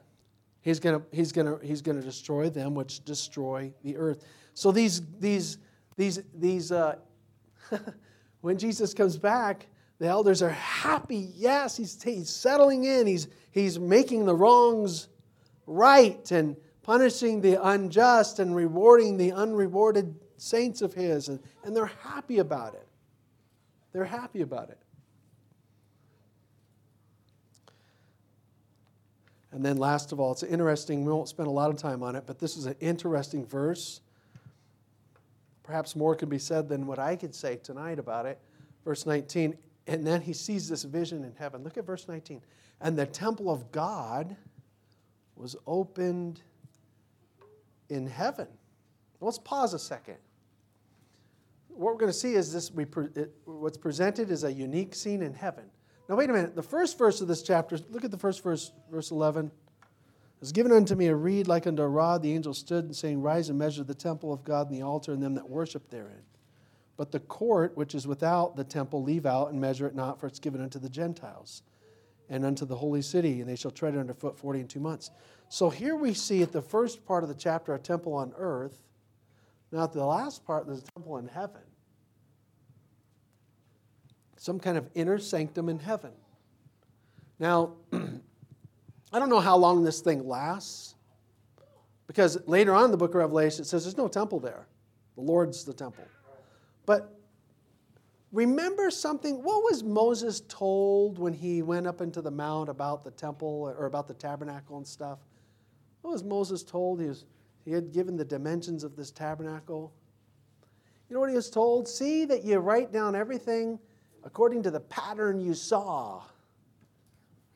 He's 0.61 0.79
going 0.79 0.99
to, 0.99 1.05
he's 1.15 1.31
going 1.31 1.47
to, 1.47 1.65
he's 1.65 1.81
going 1.81 1.97
to 1.97 2.03
destroy 2.03 2.49
them 2.49 2.75
which 2.75 3.03
destroy 3.05 3.71
the 3.83 3.95
earth. 3.95 4.25
So 4.53 4.71
these, 4.71 5.01
these, 5.19 5.57
these, 5.95 6.19
these, 6.33 6.71
uh, 6.71 6.97
when 8.41 8.57
Jesus 8.57 8.93
comes 8.93 9.17
back, 9.17 9.67
the 9.99 10.07
elders 10.07 10.41
are 10.41 10.49
happy. 10.49 11.31
Yes, 11.35 11.77
he's, 11.77 12.01
he's 12.01 12.29
settling 12.29 12.83
in. 12.83 13.07
He's, 13.07 13.27
he's 13.51 13.79
making 13.79 14.25
the 14.25 14.35
wrongs 14.35 15.07
right 15.65 16.31
and 16.31 16.55
punishing 16.83 17.41
the 17.41 17.61
unjust 17.61 18.39
and 18.39 18.55
rewarding 18.55 19.17
the 19.17 19.31
unrewarded 19.33 20.15
saints 20.37 20.81
of 20.81 20.93
his, 20.93 21.27
and, 21.27 21.39
and 21.63 21.75
they're 21.75 21.91
happy 22.03 22.37
about 22.37 22.75
it. 22.75 22.87
They're 23.91 24.05
happy 24.05 24.41
about 24.41 24.69
it. 24.69 24.77
And 29.51 29.65
then, 29.65 29.77
last 29.77 30.11
of 30.11 30.19
all, 30.19 30.31
it's 30.33 30.43
interesting. 30.43 31.03
We 31.03 31.11
won't 31.11 31.29
spend 31.29 31.47
a 31.47 31.51
lot 31.51 31.71
of 31.71 31.77
time 31.77 32.03
on 32.03 32.15
it, 32.15 32.25
but 32.27 32.37
this 32.37 32.57
is 32.57 32.67
an 32.67 32.75
interesting 32.79 33.45
verse. 33.45 34.01
Perhaps 35.63 35.95
more 35.95 36.15
could 36.15 36.29
be 36.29 36.37
said 36.37 36.69
than 36.69 36.85
what 36.85 36.99
I 36.99 37.15
could 37.15 37.33
say 37.33 37.55
tonight 37.57 37.97
about 37.97 38.25
it. 38.25 38.39
Verse 38.85 39.05
19. 39.05 39.57
And 39.87 40.05
then 40.05 40.21
he 40.21 40.33
sees 40.33 40.67
this 40.69 40.83
vision 40.83 41.23
in 41.23 41.33
heaven. 41.37 41.63
Look 41.63 41.77
at 41.77 41.85
verse 41.85 42.07
19. 42.07 42.41
And 42.81 42.97
the 42.97 43.05
temple 43.05 43.49
of 43.49 43.71
God 43.71 44.35
was 45.35 45.55
opened 45.65 46.41
in 47.89 48.05
heaven. 48.05 48.47
Let's 49.21 49.39
pause 49.39 49.73
a 49.73 49.79
second 49.79 50.17
what 51.77 51.93
we're 51.93 51.99
going 51.99 52.11
to 52.11 52.17
see 52.17 52.33
is 52.33 52.51
this 52.51 52.71
we 52.71 52.85
pre, 52.85 53.07
it, 53.15 53.33
what's 53.45 53.77
presented 53.77 54.31
is 54.31 54.43
a 54.43 54.51
unique 54.51 54.95
scene 54.95 55.21
in 55.21 55.33
heaven. 55.33 55.65
Now, 56.09 56.15
wait 56.15 56.29
a 56.29 56.33
minute. 56.33 56.55
The 56.55 56.63
first 56.63 56.97
verse 56.97 57.21
of 57.21 57.27
this 57.27 57.43
chapter, 57.43 57.77
look 57.91 58.03
at 58.03 58.11
the 58.11 58.17
first 58.17 58.41
verse, 58.43 58.71
verse 58.89 59.11
11. 59.11 59.45
It 59.45 59.51
was 60.39 60.51
given 60.51 60.71
unto 60.71 60.95
me 60.95 61.07
a 61.07 61.15
reed 61.15 61.47
like 61.47 61.67
unto 61.67 61.83
a 61.83 61.87
rod. 61.87 62.23
The 62.23 62.33
angel 62.33 62.53
stood, 62.53 62.85
and 62.85 62.95
saying, 62.95 63.21
Rise 63.21 63.49
and 63.49 63.59
measure 63.59 63.83
the 63.83 63.93
temple 63.93 64.33
of 64.33 64.43
God 64.43 64.69
and 64.69 64.75
the 64.75 64.83
altar 64.83 65.13
and 65.13 65.21
them 65.21 65.35
that 65.35 65.49
worship 65.49 65.89
therein. 65.89 66.21
But 66.97 67.11
the 67.11 67.19
court 67.19 67.77
which 67.77 67.95
is 67.95 68.07
without 68.07 68.55
the 68.55 68.63
temple 68.63 69.03
leave 69.03 69.25
out 69.25 69.51
and 69.51 69.61
measure 69.61 69.87
it 69.87 69.95
not, 69.95 70.19
for 70.19 70.27
it's 70.27 70.39
given 70.39 70.61
unto 70.61 70.79
the 70.79 70.89
Gentiles 70.89 71.61
and 72.29 72.43
unto 72.43 72.65
the 72.65 72.75
holy 72.75 73.01
city, 73.01 73.39
and 73.39 73.49
they 73.49 73.55
shall 73.55 73.71
tread 73.71 73.95
it 73.95 73.99
underfoot 73.99 74.37
forty 74.37 74.59
and 74.59 74.69
two 74.69 74.79
months. 74.79 75.11
So 75.49 75.69
here 75.69 75.95
we 75.95 76.13
see 76.13 76.41
at 76.41 76.51
the 76.51 76.61
first 76.61 77.05
part 77.05 77.23
of 77.23 77.29
the 77.29 77.35
chapter 77.35 77.73
a 77.73 77.79
temple 77.79 78.13
on 78.13 78.33
earth. 78.37 78.83
Now 79.71 79.83
at 79.83 79.93
the 79.93 80.03
last 80.03 80.45
part, 80.45 80.65
there's 80.65 80.79
a 80.79 80.91
temple 80.91 81.17
in 81.17 81.27
heaven 81.27 81.61
some 84.37 84.59
kind 84.59 84.77
of 84.77 84.87
inner 84.95 85.17
sanctum 85.19 85.67
in 85.67 85.79
heaven. 85.79 86.11
Now, 87.39 87.73
I 87.93 89.19
don't 89.19 89.29
know 89.29 89.39
how 89.39 89.57
long 89.57 89.83
this 89.83 89.99
thing 89.99 90.27
lasts, 90.27 90.95
because 92.07 92.37
later 92.47 92.73
on 92.73 92.85
in 92.85 92.91
the 92.91 92.97
book 92.97 93.11
of 93.11 93.15
Revelation 93.15 93.63
it 93.63 93.67
says 93.67 93.83
there's 93.83 93.97
no 93.97 94.07
temple 94.07 94.39
there. 94.39 94.67
The 95.15 95.21
Lord's 95.21 95.65
the 95.65 95.73
temple. 95.73 96.05
But 96.87 97.13
remember 98.31 98.89
something? 98.89 99.43
What 99.43 99.61
was 99.61 99.83
Moses 99.83 100.41
told 100.47 101.19
when 101.19 101.33
he 101.33 101.61
went 101.61 101.85
up 101.85 102.01
into 102.01 102.23
the 102.23 102.31
mount 102.31 102.69
about 102.69 103.03
the 103.03 103.11
temple 103.11 103.71
or 103.77 103.85
about 103.85 104.07
the 104.07 104.15
tabernacle 104.15 104.77
and 104.77 104.87
stuff? 104.87 105.19
What 106.01 106.11
was 106.11 106.23
Moses 106.23 106.63
told? 106.63 106.99
He, 106.99 107.07
was, 107.07 107.25
he 107.65 107.71
had 107.71 107.91
given 107.91 108.15
the 108.15 108.25
dimensions 108.25 108.83
of 108.83 108.95
this 108.95 109.11
tabernacle. 109.11 109.93
You 111.09 111.13
know 111.13 111.19
what 111.19 111.29
he 111.29 111.35
was 111.35 111.49
told? 111.49 111.87
See 111.87 112.25
that 112.25 112.43
you 112.43 112.57
write 112.57 112.91
down 112.91 113.15
everything 113.15 113.77
according 114.23 114.63
to 114.63 114.71
the 114.71 114.79
pattern 114.79 115.41
you 115.41 115.53
saw 115.53 116.23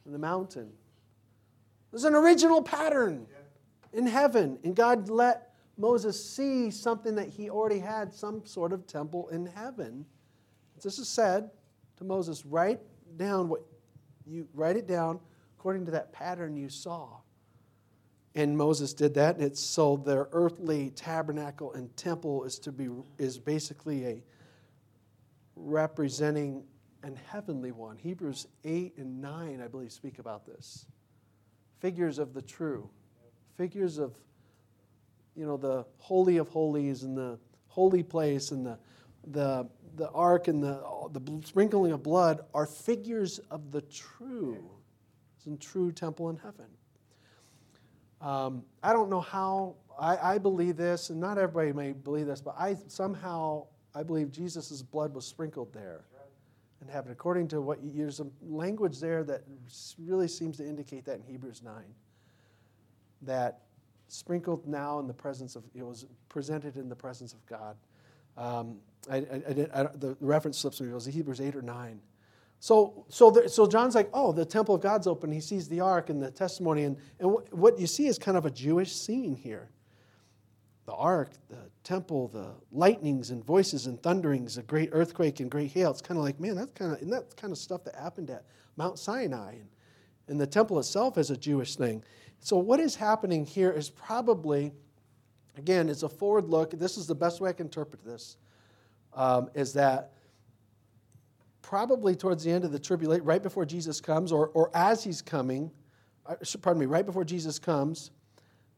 in 0.06 0.12
the 0.12 0.20
mountain. 0.20 0.72
There's 1.91 2.04
an 2.04 2.15
original 2.15 2.62
pattern 2.62 3.28
in 3.94 4.08
heaven, 4.08 4.60
and 4.63 4.76
God 4.76 5.10
let 5.10 5.51
Moses 5.82 6.24
see 6.24 6.70
something 6.70 7.15
that 7.15 7.28
he 7.28 7.50
already 7.50 7.80
had, 7.80 8.13
some 8.13 8.46
sort 8.46 8.72
of 8.72 8.86
temple 8.86 9.28
in 9.30 9.48
heaven. 9.48 10.06
This 10.82 11.00
is 11.00 11.10
said 11.10 11.50
to 11.98 12.04
Moses, 12.04 12.46
write 12.46 12.80
down 13.17 13.50
what 13.50 13.62
you 14.26 14.48
write 14.54 14.78
it 14.78 14.88
down 14.88 15.20
according 15.58 15.86
to 15.86 15.91
that 15.91 16.13
pattern 16.13 16.56
you 16.56 16.70
saw. 16.70 17.17
And 18.34 18.58
Moses 18.58 18.94
did 18.94 19.15
that, 19.15 19.36
and 19.36 19.44
it's 19.44 19.60
so 19.60 19.98
their 19.98 20.30
earthly 20.32 20.91
tabernacle 20.91 21.74
and 21.74 21.96
temple 21.98 22.46
is 22.46 22.60
to 22.60 22.72
be 22.72 22.88
is 23.17 23.38
basically 23.38 24.06
a 24.06 24.24
representing 25.56 26.63
an 27.04 27.20
heavenly 27.28 27.72
one. 27.72 27.98
Hebrews 27.98 28.48
8 28.63 28.94
and 28.98 29.22
9, 29.22 29.62
I 29.62 29.67
believe, 29.67 29.91
speak 29.91 30.20
about 30.20 30.46
this. 30.46 30.86
Figures 31.80 32.20
of 32.20 32.34
the 32.34 32.41
true, 32.41 32.89
figures 33.58 33.98
of, 33.98 34.15
you 35.36 35.46
know, 35.46 35.58
the 35.58 35.86
holy 35.98 36.38
of 36.38 36.50
holies 36.50 37.04
and 37.04 37.17
the 37.17 37.39
holy 37.67 38.04
place 38.04 38.52
and 38.52 38.65
the, 38.65 38.78
the, 39.28 39.67
the 39.96 40.10
ark 40.12 40.48
and 40.48 40.63
the, 40.63 40.82
the 41.12 41.41
sprinkling 41.46 41.91
of 41.91 42.04
blood 42.04 42.41
are 42.54 42.65
figures 42.65 43.39
of 43.50 43.72
the 43.72 43.82
true, 43.82 44.70
and 45.46 45.60
true 45.60 45.91
temple 45.91 46.30
in 46.30 46.38
heaven. 46.38 46.67
Um, 48.22 48.63
I 48.84 48.94
don't 48.94 49.10
know 49.10 49.22
how 49.22 49.76
I, 50.00 50.36
I 50.36 50.38
believe 50.38 50.78
this, 50.78 51.10
and 51.10 51.20
not 51.20 51.38
everybody 51.38 51.74
may 51.74 51.94
believe 51.94 52.28
this, 52.28 52.41
but 52.41 52.56
I 52.58 52.78
somehow 52.88 53.65
I 53.96 54.04
believe 54.04 54.32
Jesus' 54.32 54.82
blood 54.82 55.13
was 55.13 55.26
sprinkled 55.26 55.74
there 55.74 56.06
in 56.82 56.88
heaven. 56.88 57.12
According 57.12 57.48
to 57.50 57.62
what 57.62 57.82
you, 57.84 57.91
there's 57.94 58.17
some 58.17 58.32
language 58.41 59.00
there 59.00 59.24
that 59.24 59.44
really 60.00 60.28
seems 60.28 60.58
to 60.58 60.65
indicate 60.65 61.06
that 61.06 61.15
in 61.15 61.24
Hebrews 61.24 61.62
9. 61.63 61.74
That 63.24 63.62
sprinkled 64.12 64.67
now 64.67 65.00
in 65.00 65.08
the 65.08 65.13
presence 65.13 65.56
of, 65.56 65.63
it 65.74 65.86
was 65.86 66.06
presented 66.30 66.76
in 66.76 66.89
the 66.89 66.95
presence 66.95 67.34
of 67.34 67.45
God. 67.45 67.78
Um, 68.38 68.78
I, 69.10 69.17
I, 69.17 69.41
I, 69.50 69.54
did, 69.54 69.71
the 69.71 70.17
reference 70.19 70.58
slips 70.58 70.82
me, 70.82 70.89
it 70.89 70.93
was 70.93 71.06
Hebrews 71.06 71.39
8 71.39 71.56
or 71.56 71.62
9. 71.62 72.00
So, 72.60 73.06
so, 73.10 73.47
so 73.47 73.65
John's 73.65 73.95
like, 73.95 74.10
oh, 74.13 74.32
the 74.32 74.45
temple 74.45 74.76
of 74.76 74.82
God's 74.82 75.08
open. 75.08 75.32
He 75.32 75.41
sees 75.41 75.67
the 75.67 75.80
ark 75.80 76.12
and 76.12 76.21
the 76.21 76.30
testimony. 76.30 76.84
And, 76.84 76.97
and 77.19 77.36
what 77.50 77.80
you 77.80 77.88
see 77.88 78.06
is 78.06 78.19
kind 78.19 78.38
of 78.38 78.45
a 78.45 78.52
Jewish 78.52 78.93
scene 78.93 79.36
here 79.36 79.69
the 80.86 80.93
ark, 80.93 81.32
the 81.47 81.69
temple, 81.84 82.28
the 82.28 82.50
lightnings 82.71 83.30
and 83.30 83.45
voices 83.45 83.86
and 83.86 84.02
thunderings, 84.02 84.58
a 84.58 84.63
great 84.63 84.89
earthquake 84.91 85.39
and 85.39 85.50
great 85.50 85.71
hail. 85.71 85.91
It's 85.91 86.02
kind 86.02 86.17
of 86.17 86.24
like, 86.24 86.39
man, 86.39 86.56
that's 86.56 86.71
kind 86.74 86.91
of, 86.91 86.97
isn't 86.97 87.12
that 87.12 87.38
kind 87.38 87.52
of 87.52 87.58
stuff 87.58 87.84
that 87.86 87.95
happened 87.95 88.30
at 88.30 88.43
Mount 88.76 89.00
Sinai? 89.00 89.54
And, 89.54 89.69
and 90.28 90.41
the 90.41 90.47
temple 90.47 90.80
itself 90.80 91.17
is 91.17 91.30
a 91.30 91.38
Jewish 91.38 91.76
thing. 91.76 92.04
So, 92.41 92.58
what 92.58 92.80
is 92.80 92.95
happening 92.95 93.45
here 93.45 93.71
is 93.71 93.89
probably, 93.89 94.73
again, 95.58 95.89
it's 95.89 96.01
a 96.01 96.10
forward 96.10 96.49
look. 96.49 96.71
This 96.71 96.97
is 96.97 97.06
the 97.06 97.15
best 97.15 97.39
way 97.39 97.51
I 97.51 97.54
can 97.54 97.67
interpret 97.67 98.04
this, 98.04 98.38
um, 99.13 99.49
is 99.54 99.73
that 99.73 100.13
probably 101.62 102.15
towards 102.15 102.43
the 102.43 102.51
end 102.51 102.65
of 102.65 102.71
the 102.71 102.80
tribulation, 102.80 103.23
right 103.23 103.43
before 103.43 103.63
Jesus 103.63 104.01
comes, 104.01 104.32
or, 104.32 104.47
or 104.49 104.71
as 104.73 105.04
he's 105.04 105.21
coming, 105.21 105.69
uh, 106.25 106.36
pardon 106.63 106.80
me, 106.80 106.88
right 106.88 107.06
before 107.06 107.23
Jesus 107.23 107.60
comes, 107.60 108.10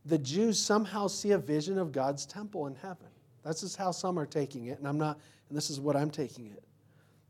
the 0.05 0.17
Jews 0.17 0.59
somehow 0.59 1.07
see 1.07 1.31
a 1.31 1.37
vision 1.37 1.77
of 1.77 1.93
God's 1.93 2.25
temple 2.25 2.67
in 2.67 2.75
heaven. 2.75 3.07
That's 3.43 3.61
just 3.61 3.77
how 3.77 3.91
some 3.91 4.19
are 4.19 4.25
taking 4.25 4.67
it, 4.67 4.77
and 4.77 4.87
I'm 4.87 4.97
not, 4.97 5.19
and 5.47 5.57
this 5.57 5.69
is 5.69 5.79
what 5.79 5.95
I'm 5.95 6.09
taking 6.09 6.47
it. 6.47 6.63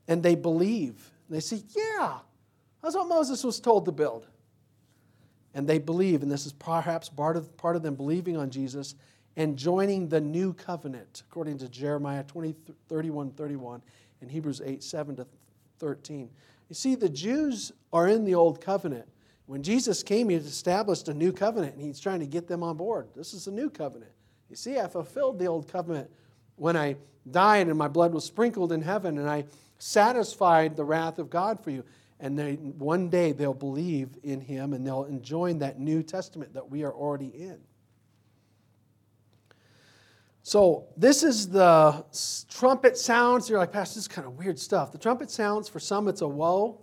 And 0.08 0.24
they 0.24 0.34
believe. 0.34 1.12
They 1.30 1.40
say, 1.40 1.62
yeah, 1.76 2.18
that's 2.82 2.96
what 2.96 3.08
Moses 3.08 3.44
was 3.44 3.60
told 3.60 3.86
to 3.86 3.92
build. 3.92 4.28
And 5.54 5.68
they 5.68 5.78
believe, 5.78 6.24
and 6.24 6.32
this 6.32 6.46
is 6.46 6.54
perhaps 6.54 7.10
part 7.10 7.38
of, 7.38 7.56
part 7.58 7.76
of 7.76 7.84
them 7.84 7.96
believing 7.96 8.38
on 8.38 8.50
Jesus 8.50 8.96
and 9.36 9.58
joining 9.58 10.10
the 10.10 10.22
new 10.22 10.54
covenant, 10.54 11.24
according 11.30 11.58
to 11.60 11.70
Jeremiah 11.70 12.24
20, 12.24 12.56
31, 12.88 13.32
31, 13.32 13.82
and 14.22 14.32
Hebrews 14.32 14.62
8, 14.64 14.84
7 14.84 15.16
to 15.18 15.28
13. 15.80 16.30
You 16.70 16.76
see, 16.76 16.96
the 16.96 17.10
Jews 17.10 17.72
are 17.92 18.08
in 18.08 18.26
the 18.26 18.36
old 18.36 18.62
covenant, 18.62 19.08
when 19.46 19.62
Jesus 19.62 20.04
came, 20.04 20.30
he 20.30 20.36
established 20.36 21.08
a 21.10 21.14
new 21.14 21.32
covenant, 21.32 21.76
and 21.76 21.84
he's 21.84 22.00
trying 22.00 22.22
to 22.22 22.26
get 22.26 22.48
them 22.48 22.64
on 22.64 22.78
board. 22.78 23.10
This 23.16 23.34
is 23.34 23.48
a 23.48 23.52
new 23.52 23.70
covenant. 23.70 24.12
You 24.50 24.56
see, 24.56 24.80
I 24.80 24.88
fulfilled 24.88 25.40
the 25.40 25.48
old 25.48 25.68
covenant 25.68 26.10
when 26.56 26.78
I 26.78 26.96
died 27.30 27.68
and 27.68 27.78
my 27.78 27.88
blood 27.88 28.14
was 28.14 28.24
sprinkled 28.24 28.72
in 28.72 28.82
heaven, 28.82 29.18
and 29.18 29.30
I 29.30 29.46
satisfied 29.80 30.76
the 30.76 30.86
wrath 30.86 31.20
of 31.20 31.30
God 31.30 31.62
for 31.62 31.72
you. 31.72 31.84
And 32.24 32.40
they, 32.40 32.54
one 32.56 33.10
day 33.10 33.34
they'll 33.34 33.54
believe 33.54 34.18
in 34.24 34.42
him 34.42 34.74
and 34.74 34.88
they'll 34.88 35.04
enjoy 35.04 35.54
that 35.56 35.80
New 35.80 36.02
Testament 36.02 36.56
that 36.56 36.68
we 36.68 36.84
are 36.84 36.92
already 36.92 37.28
in. 37.28 37.60
So, 40.42 40.88
this 40.98 41.22
is 41.24 41.50
the 41.50 42.04
trumpet 42.50 42.98
sounds. 42.98 43.50
You're 43.50 43.60
like, 43.60 43.72
Pastor, 43.72 43.96
this 43.96 44.06
is 44.06 44.08
kind 44.08 44.28
of 44.28 44.38
weird 44.38 44.58
stuff. 44.58 44.92
The 44.92 44.98
trumpet 44.98 45.30
sounds, 45.30 45.70
for 45.70 45.80
some, 45.80 46.08
it's 46.08 46.22
a 46.22 46.28
woe. 46.28 46.82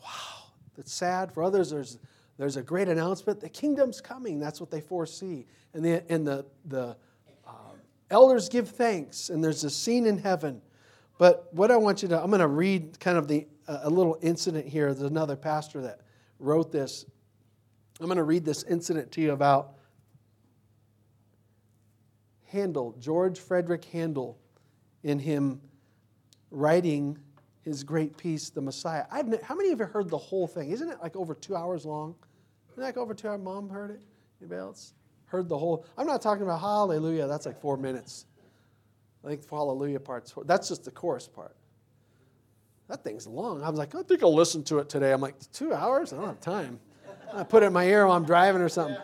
Wow 0.00 0.32
that's 0.76 0.92
sad. 0.92 1.32
For 1.32 1.42
others, 1.42 1.70
there's, 1.70 1.98
there's 2.38 2.56
a 2.56 2.62
great 2.62 2.88
announcement. 2.88 3.40
The 3.40 3.48
kingdom's 3.48 4.00
coming. 4.00 4.38
That's 4.38 4.60
what 4.60 4.70
they 4.70 4.80
foresee. 4.80 5.46
And 5.74 5.84
the, 5.84 6.02
and 6.10 6.26
the, 6.26 6.46
the 6.66 6.96
uh, 7.46 7.72
elders 8.10 8.48
give 8.48 8.68
thanks, 8.68 9.30
and 9.30 9.42
there's 9.42 9.64
a 9.64 9.70
scene 9.70 10.06
in 10.06 10.18
heaven. 10.18 10.60
But 11.18 11.48
what 11.52 11.70
I 11.70 11.76
want 11.76 12.02
you 12.02 12.08
to, 12.08 12.20
I'm 12.20 12.30
going 12.30 12.40
to 12.40 12.48
read 12.48 12.98
kind 12.98 13.16
of 13.18 13.28
the, 13.28 13.46
a 13.68 13.90
little 13.90 14.18
incident 14.22 14.66
here. 14.66 14.92
There's 14.92 15.10
another 15.10 15.36
pastor 15.36 15.80
that 15.82 16.00
wrote 16.38 16.72
this. 16.72 17.06
I'm 18.00 18.06
going 18.06 18.16
to 18.16 18.24
read 18.24 18.44
this 18.44 18.62
incident 18.64 19.12
to 19.12 19.20
you 19.20 19.32
about 19.32 19.74
Handel, 22.46 22.94
George 22.98 23.38
Frederick 23.38 23.84
Handel, 23.86 24.38
in 25.02 25.18
him 25.18 25.60
writing 26.50 27.18
his 27.62 27.84
great 27.84 28.16
piece, 28.16 28.50
The 28.50 28.60
Messiah. 28.60 29.04
I've, 29.10 29.26
how 29.42 29.54
many 29.54 29.70
of 29.70 29.78
you 29.78 29.86
heard 29.86 30.10
the 30.10 30.18
whole 30.18 30.46
thing? 30.46 30.70
Isn't 30.70 30.90
it 30.90 30.98
like 31.00 31.16
over 31.16 31.34
two 31.34 31.56
hours 31.56 31.86
long? 31.86 32.14
Isn't 32.72 32.82
like 32.82 32.96
over 32.96 33.14
two 33.14 33.28
hours? 33.28 33.40
Mom 33.40 33.68
heard 33.68 33.92
it? 33.92 34.02
Anybody 34.40 34.60
else? 34.60 34.94
Heard 35.26 35.48
the 35.48 35.56
whole. 35.56 35.86
I'm 35.96 36.06
not 36.06 36.20
talking 36.20 36.42
about 36.42 36.60
hallelujah, 36.60 37.26
that's 37.26 37.46
like 37.46 37.60
four 37.60 37.76
minutes. 37.76 38.26
I 39.24 39.28
think 39.28 39.42
the 39.42 39.48
hallelujah 39.48 40.00
part's, 40.00 40.34
that's 40.44 40.68
just 40.68 40.84
the 40.84 40.90
chorus 40.90 41.28
part. 41.28 41.56
That 42.92 43.02
thing's 43.02 43.26
long. 43.26 43.62
I 43.62 43.70
was 43.70 43.78
like, 43.78 43.94
I 43.94 44.02
think 44.02 44.22
I'll 44.22 44.34
listen 44.34 44.62
to 44.64 44.78
it 44.78 44.90
today. 44.90 45.14
I'm 45.14 45.20
like, 45.22 45.34
two 45.50 45.72
hours? 45.72 46.12
I 46.12 46.16
don't 46.16 46.26
have 46.26 46.40
time. 46.40 46.78
I 47.32 47.42
put 47.42 47.62
it 47.62 47.66
in 47.66 47.72
my 47.72 47.86
ear 47.86 48.06
while 48.06 48.14
I'm 48.14 48.26
driving 48.26 48.60
or 48.60 48.68
something 48.68 48.98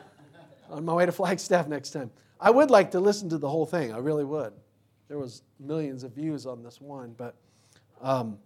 on 0.68 0.84
my 0.84 0.92
way 0.92 1.06
to 1.06 1.12
Flagstaff 1.12 1.68
next 1.68 1.92
time. 1.92 2.10
I 2.38 2.50
would 2.50 2.70
like 2.70 2.90
to 2.90 3.00
listen 3.00 3.30
to 3.30 3.38
the 3.38 3.48
whole 3.48 3.64
thing. 3.64 3.94
I 3.94 3.96
really 3.96 4.26
would. 4.26 4.52
There 5.08 5.16
was 5.16 5.40
millions 5.58 6.04
of 6.04 6.12
views 6.12 6.44
on 6.44 6.62
this 6.62 6.82
one, 6.82 7.14
but 7.16 7.36
um, 8.02 8.36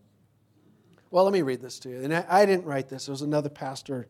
well, 1.11 1.25
let 1.25 1.33
me 1.33 1.43
read 1.43 1.61
this 1.61 1.81
to 1.81 1.89
you. 1.89 2.03
And 2.05 2.15
I, 2.15 2.25
I 2.29 2.47
didn't 2.47 2.65
write 2.65 2.89
this. 2.89 3.07
There 3.07 3.13
was 3.13 3.23
another 3.23 3.49
pastor 3.49 4.07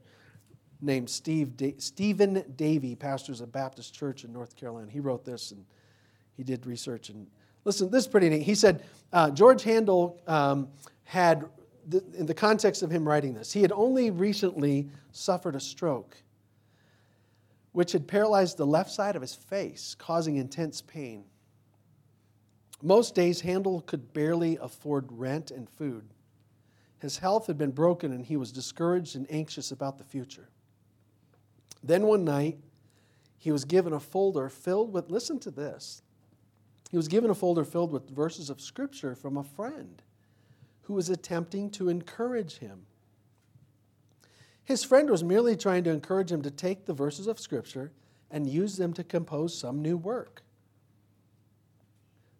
named 0.83 1.09
Steve 1.09 1.57
da- 1.57 1.77
Stephen 1.79 2.45
Davey, 2.57 2.95
pastors 2.95 3.41
a 3.41 3.47
Baptist 3.47 3.95
church 3.95 4.25
in 4.25 4.35
North 4.35 4.55
Carolina. 4.55 4.91
He 4.91 5.01
wrote 5.01 5.25
this 5.25 5.51
and 5.51 5.65
he 6.37 6.43
did 6.43 6.67
research. 6.67 7.09
And 7.09 7.27
listen, 7.65 7.91
this 7.91 8.05
is 8.05 8.09
pretty 8.09 8.29
neat. 8.29 8.43
He 8.43 8.55
said 8.55 8.85
uh, 9.15 9.31
George 9.31 9.63
Handel 9.63 10.21
um, 10.27 10.69
had, 11.05 11.45
in 11.91 12.27
the 12.27 12.35
context 12.35 12.83
of 12.83 12.91
him 12.91 13.07
writing 13.07 13.35
this, 13.35 13.53
he 13.53 13.63
had 13.63 13.73
only 13.73 14.11
recently 14.11 14.89
suffered 15.11 15.57
a 15.57 15.61
stroke, 15.61 16.17
which 17.73 17.93
had 17.93 18.07
paralyzed 18.07 18.57
the 18.57 18.67
left 18.67 18.91
side 18.91 19.17
of 19.17 19.23
his 19.23 19.35
face, 19.35 19.95
causing 19.99 20.37
intense 20.37 20.81
pain. 20.81 21.25
Most 22.83 23.15
days, 23.15 23.41
Handel 23.43 23.81
could 23.83 24.13
barely 24.13 24.59
afford 24.61 25.07
rent 25.11 25.51
and 25.51 25.69
food. 25.69 26.05
His 26.99 27.19
health 27.19 27.47
had 27.47 27.59
been 27.59 27.71
broken 27.71 28.13
and 28.13 28.25
he 28.25 28.37
was 28.37 28.53
discouraged 28.53 29.17
and 29.17 29.27
anxious 29.31 29.71
about 29.71 29.99
the 29.99 30.05
future. 30.05 30.49
Then 31.83 32.07
one 32.07 32.25
night, 32.25 32.59
he 33.39 33.51
was 33.51 33.65
given 33.65 33.93
a 33.93 34.01
folder 34.01 34.49
filled 34.49 34.93
with, 34.93 35.11
listen 35.11 35.41
to 35.41 35.51
this. 35.51 36.03
He 36.91 36.97
was 36.97 37.09
given 37.09 37.31
a 37.31 37.35
folder 37.35 37.65
filled 37.65 37.91
with 37.91 38.09
verses 38.09 38.51
of 38.51 38.61
scripture 38.61 39.15
from 39.15 39.37
a 39.37 39.43
friend 39.43 40.03
who 40.83 40.95
was 40.95 41.09
attempting 41.09 41.71
to 41.71 41.89
encourage 41.89 42.59
him. 42.59 42.87
His 44.65 44.85
friend 44.85 45.11
was 45.11 45.25
merely 45.25 45.57
trying 45.57 45.85
to 45.85 45.91
encourage 45.91 46.31
him 46.31 46.43
to 46.43 46.51
take 46.51 46.87
the 46.87 46.95
verses 46.95 47.27
of 47.27 47.41
scripture 47.41 47.93
and 48.31 48.47
use 48.47 48.77
them 48.77 48.93
to 48.95 49.05
compose 49.05 49.59
some 49.59 49.83
new 49.83 49.97
work. 49.97 50.43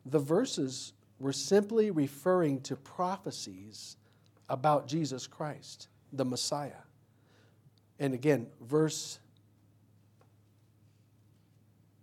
The 0.07 0.19
verses 0.19 0.93
were 1.19 1.33
simply 1.33 1.91
referring 1.91 2.61
to 2.63 2.77
prophecies 2.77 3.97
about 4.49 4.89
Jesus 4.89 5.27
Christ, 5.27 5.89
the 6.13 6.25
Messiah. 6.25 6.83
And 7.99 8.15
again, 8.15 8.49
verse 8.61 9.19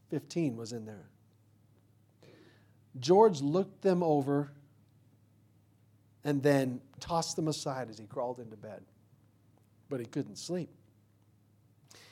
15 0.09 0.55
was 0.55 0.71
in 0.71 0.85
there. 0.85 1.09
George 2.99 3.41
looked 3.41 3.81
them 3.81 4.01
over 4.01 4.51
and 6.23 6.43
then 6.43 6.81
tossed 6.99 7.35
them 7.35 7.47
aside 7.47 7.89
as 7.89 7.97
he 7.97 8.05
crawled 8.05 8.39
into 8.39 8.57
bed. 8.57 8.81
But 9.89 9.99
he 9.99 10.05
couldn't 10.05 10.37
sleep. 10.37 10.69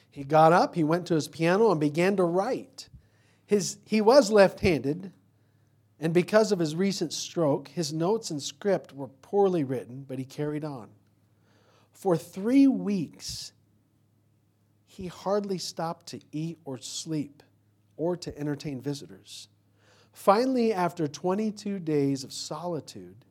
He 0.09 0.23
got 0.23 0.53
up, 0.53 0.75
he 0.75 0.83
went 0.83 1.05
to 1.07 1.15
his 1.15 1.27
piano, 1.27 1.71
and 1.71 1.79
began 1.79 2.15
to 2.17 2.23
write. 2.23 2.89
His, 3.45 3.77
he 3.85 4.01
was 4.01 4.31
left 4.31 4.61
handed, 4.61 5.11
and 5.99 6.13
because 6.13 6.51
of 6.51 6.59
his 6.59 6.75
recent 6.75 7.13
stroke, 7.13 7.67
his 7.69 7.93
notes 7.93 8.31
and 8.31 8.41
script 8.41 8.93
were 8.93 9.07
poorly 9.07 9.63
written, 9.63 10.05
but 10.07 10.19
he 10.19 10.25
carried 10.25 10.63
on. 10.63 10.89
For 11.91 12.17
three 12.17 12.67
weeks, 12.67 13.51
he 14.85 15.07
hardly 15.07 15.57
stopped 15.57 16.07
to 16.07 16.19
eat 16.31 16.59
or 16.65 16.77
sleep 16.79 17.43
or 17.95 18.15
to 18.17 18.37
entertain 18.37 18.81
visitors. 18.81 19.47
Finally, 20.13 20.73
after 20.73 21.07
22 21.07 21.77
days 21.77 22.23
of 22.23 22.33
solitude, 22.33 23.25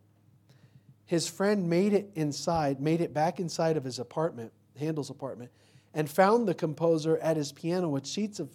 his 1.06 1.28
friend 1.28 1.68
made 1.68 1.92
it 1.92 2.10
inside, 2.14 2.80
made 2.80 3.00
it 3.00 3.14
back 3.14 3.40
inside 3.40 3.76
of 3.76 3.84
his 3.84 3.98
apartment, 3.98 4.52
Handel's 4.78 5.10
apartment, 5.10 5.50
and 5.94 6.10
found 6.10 6.46
the 6.46 6.54
composer 6.54 7.16
at 7.18 7.36
his 7.36 7.52
piano 7.52 7.88
with 7.88 8.06
sheets 8.06 8.38
of 8.40 8.50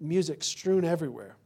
music 0.00 0.44
strewn 0.44 0.84
everywhere. 0.84 1.36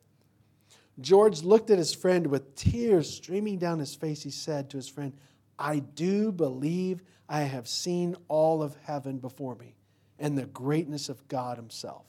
George 1.00 1.42
looked 1.42 1.70
at 1.70 1.78
his 1.78 1.94
friend 1.94 2.26
with 2.26 2.56
tears 2.56 3.08
streaming 3.08 3.58
down 3.58 3.78
his 3.78 3.94
face. 3.94 4.22
He 4.22 4.30
said 4.30 4.68
to 4.70 4.76
his 4.76 4.88
friend, 4.88 5.12
I 5.58 5.78
do 5.78 6.32
believe 6.32 7.02
I 7.28 7.42
have 7.42 7.68
seen 7.68 8.16
all 8.28 8.62
of 8.62 8.76
heaven 8.84 9.18
before 9.18 9.54
me 9.54 9.74
and 10.18 10.36
the 10.36 10.46
greatness 10.46 11.08
of 11.08 11.26
God 11.28 11.56
Himself. 11.56 12.04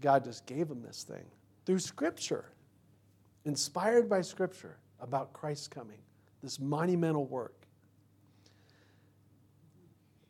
God 0.00 0.24
just 0.24 0.46
gave 0.46 0.70
him 0.70 0.82
this 0.82 1.02
thing 1.02 1.24
through 1.66 1.78
Scripture, 1.78 2.46
inspired 3.44 4.08
by 4.08 4.22
Scripture 4.22 4.78
about 4.98 5.32
Christ's 5.32 5.68
coming, 5.68 5.98
this 6.42 6.58
monumental 6.58 7.26
work. 7.26 7.66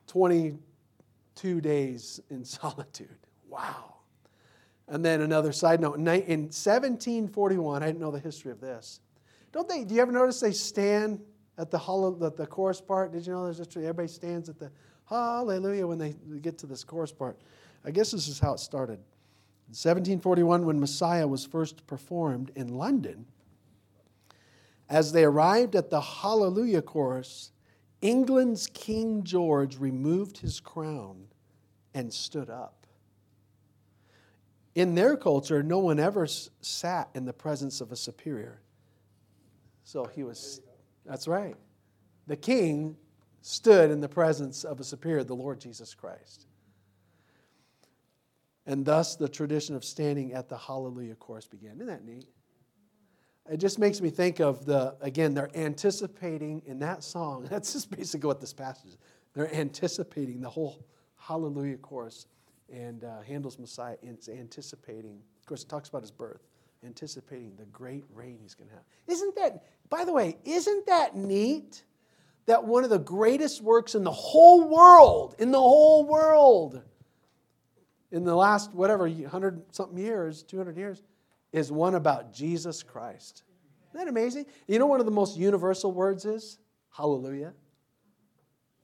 22 0.06 1.61
days 1.61 2.20
in 2.30 2.44
solitude. 2.44 3.08
Wow. 3.48 3.94
And 4.88 5.04
then 5.04 5.20
another 5.20 5.52
side 5.52 5.80
note 5.80 5.96
in 5.96 6.04
1741, 6.04 7.82
I 7.82 7.86
didn't 7.86 8.00
know 8.00 8.11
the 8.11 8.18
history 8.18 8.50
of 8.50 8.61
this. 8.61 9.00
Don't 9.52 9.68
they? 9.68 9.84
Do 9.84 9.94
you 9.94 10.02
ever 10.02 10.12
notice 10.12 10.40
they 10.40 10.52
stand 10.52 11.20
at 11.58 11.70
the 11.70 11.78
hollow, 11.78 12.11
the, 12.12 12.32
the 12.32 12.46
chorus 12.46 12.80
part? 12.80 13.12
Did 13.12 13.26
you 13.26 13.32
know 13.32 13.44
there's 13.44 13.61
a 13.61 13.66
tree? 13.66 13.84
Everybody 13.84 14.08
stands 14.08 14.48
at 14.48 14.58
the 14.58 14.70
hallelujah 15.08 15.86
when 15.86 15.98
they 15.98 16.14
get 16.40 16.58
to 16.58 16.66
this 16.66 16.82
chorus 16.82 17.12
part. 17.12 17.38
I 17.84 17.90
guess 17.90 18.11
this 18.11 18.28
is 18.28 18.38
how 18.38 18.54
it 18.54 18.61
started. 18.61 18.98
In 19.68 19.74
1741, 19.74 20.66
when 20.66 20.80
Messiah 20.80 21.26
was 21.26 21.44
first 21.44 21.86
performed 21.86 22.50
in 22.56 22.74
London, 22.74 23.26
as 24.91 25.12
they 25.12 25.24
arrived 25.24 25.76
at 25.76 25.88
the 25.88 26.01
Hallelujah 26.01 26.82
chorus, 26.82 27.53
England's 28.03 28.66
King 28.66 29.22
George 29.22 29.78
removed 29.78 30.38
his 30.38 30.59
crown 30.59 31.26
and 31.95 32.12
stood 32.12 32.51
up. 32.51 32.86
In 34.74 34.97
their 34.97 35.16
culture, 35.16 35.62
no 35.62 35.78
one 35.78 36.01
ever 36.01 36.26
sat 36.26 37.09
in 37.14 37.24
the 37.24 37.32
presence 37.32 37.80
of 37.80 37.93
a 37.93 37.97
superior. 37.97 38.61
So 39.84 40.05
he 40.07 40.24
was, 40.24 40.61
that's 41.07 41.28
right. 41.28 41.57
The 42.26 42.36
king 42.36 42.97
stood 43.43 43.91
in 43.91 44.01
the 44.01 44.09
presence 44.09 44.64
of 44.64 44.80
a 44.80 44.84
superior, 44.84 45.24
the 45.24 45.34
Lord 45.34 45.61
Jesus 45.61 45.95
Christ. 45.95 46.47
And 48.66 48.84
thus 48.84 49.16
the 49.16 49.28
tradition 49.28 49.74
of 49.74 49.84
standing 49.84 50.32
at 50.32 50.49
the 50.49 50.59
Hallelujah 50.59 51.14
chorus 51.14 51.47
began. 51.47 51.74
Isn't 51.76 51.86
that 51.86 52.05
neat? 52.05 52.26
It 53.49 53.57
just 53.57 53.78
makes 53.78 54.01
me 54.01 54.11
think 54.11 54.41
of 54.41 54.64
the, 54.64 54.97
again, 55.01 55.34
they're 55.34 55.51
anticipating 55.57 56.62
in 56.66 56.78
that 56.80 57.03
song. 57.03 57.47
That's 57.51 57.72
just 57.72 57.91
basically 57.91 58.26
what 58.26 58.41
this 58.41 58.53
passage 58.53 58.91
is. 58.91 58.99
They're 59.34 59.53
anticipating 59.55 60.41
the 60.41 60.51
whole 60.51 60.84
Hallelujah 61.16 61.76
chorus. 61.78 62.26
And 62.72 63.05
uh, 63.05 63.20
Handel's 63.22 63.59
Messiah 63.59 63.97
is 64.03 64.28
anticipating, 64.28 65.20
of 65.41 65.47
course, 65.47 65.62
it 65.62 65.68
talks 65.68 65.88
about 65.88 66.03
his 66.03 66.11
birth, 66.11 66.47
anticipating 66.84 67.53
the 67.57 67.64
great 67.66 68.05
reign 68.14 68.38
he's 68.41 68.55
going 68.55 68.68
to 68.68 68.74
have. 68.74 68.84
Isn't 69.07 69.34
that, 69.36 69.64
by 69.88 70.05
the 70.05 70.12
way, 70.12 70.36
isn't 70.45 70.86
that 70.86 71.16
neat? 71.16 71.84
That 72.47 72.64
one 72.64 72.84
of 72.84 72.91
the 72.91 72.99
greatest 72.99 73.62
works 73.62 73.95
in 73.95 74.03
the 74.03 74.11
whole 74.11 74.68
world, 74.68 75.36
in 75.38 75.51
the 75.51 75.59
whole 75.59 76.05
world, 76.05 76.80
in 78.11 78.24
the 78.24 78.34
last, 78.34 78.72
whatever, 78.72 79.09
100 79.09 79.62
something 79.72 79.99
years, 79.99 80.43
200 80.43 80.76
years, 80.76 81.03
is 81.53 81.72
one 81.72 81.94
about 81.94 82.32
Jesus 82.32 82.82
Christ. 82.82 83.42
Isn't 83.90 84.07
that 84.07 84.09
amazing? 84.09 84.46
You 84.68 84.78
know, 84.78 84.86
one 84.86 85.01
of 85.01 85.07
the 85.07 85.12
most 85.12 85.36
universal 85.36 85.92
words 85.92 86.24
is 86.24 86.59
hallelujah. 86.90 87.53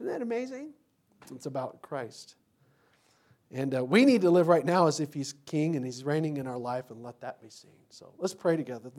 Isn't 0.01 0.13
that 0.13 0.23
amazing? 0.23 0.73
It's 1.35 1.47
about 1.47 1.81
Christ. 1.83 2.35
And 3.53 3.77
uh, 3.77 3.85
we 3.85 4.05
need 4.05 4.23
to 4.23 4.31
live 4.31 4.49
right 4.49 4.65
now 4.65 4.87
as 4.87 4.99
if 4.99 5.15
He's 5.15 5.35
King 5.47 5.77
and 5.77 5.85
He's 5.85 6.03
reigning 6.03 6.37
in 6.37 6.47
our 6.47 6.59
life 6.59 6.91
and 6.91 7.03
let 7.03 7.21
that 7.21 7.41
be 7.41 7.49
seen. 7.49 7.71
So 7.91 8.13
let's 8.19 8.35
pray 8.35 8.57
together. 8.57 8.91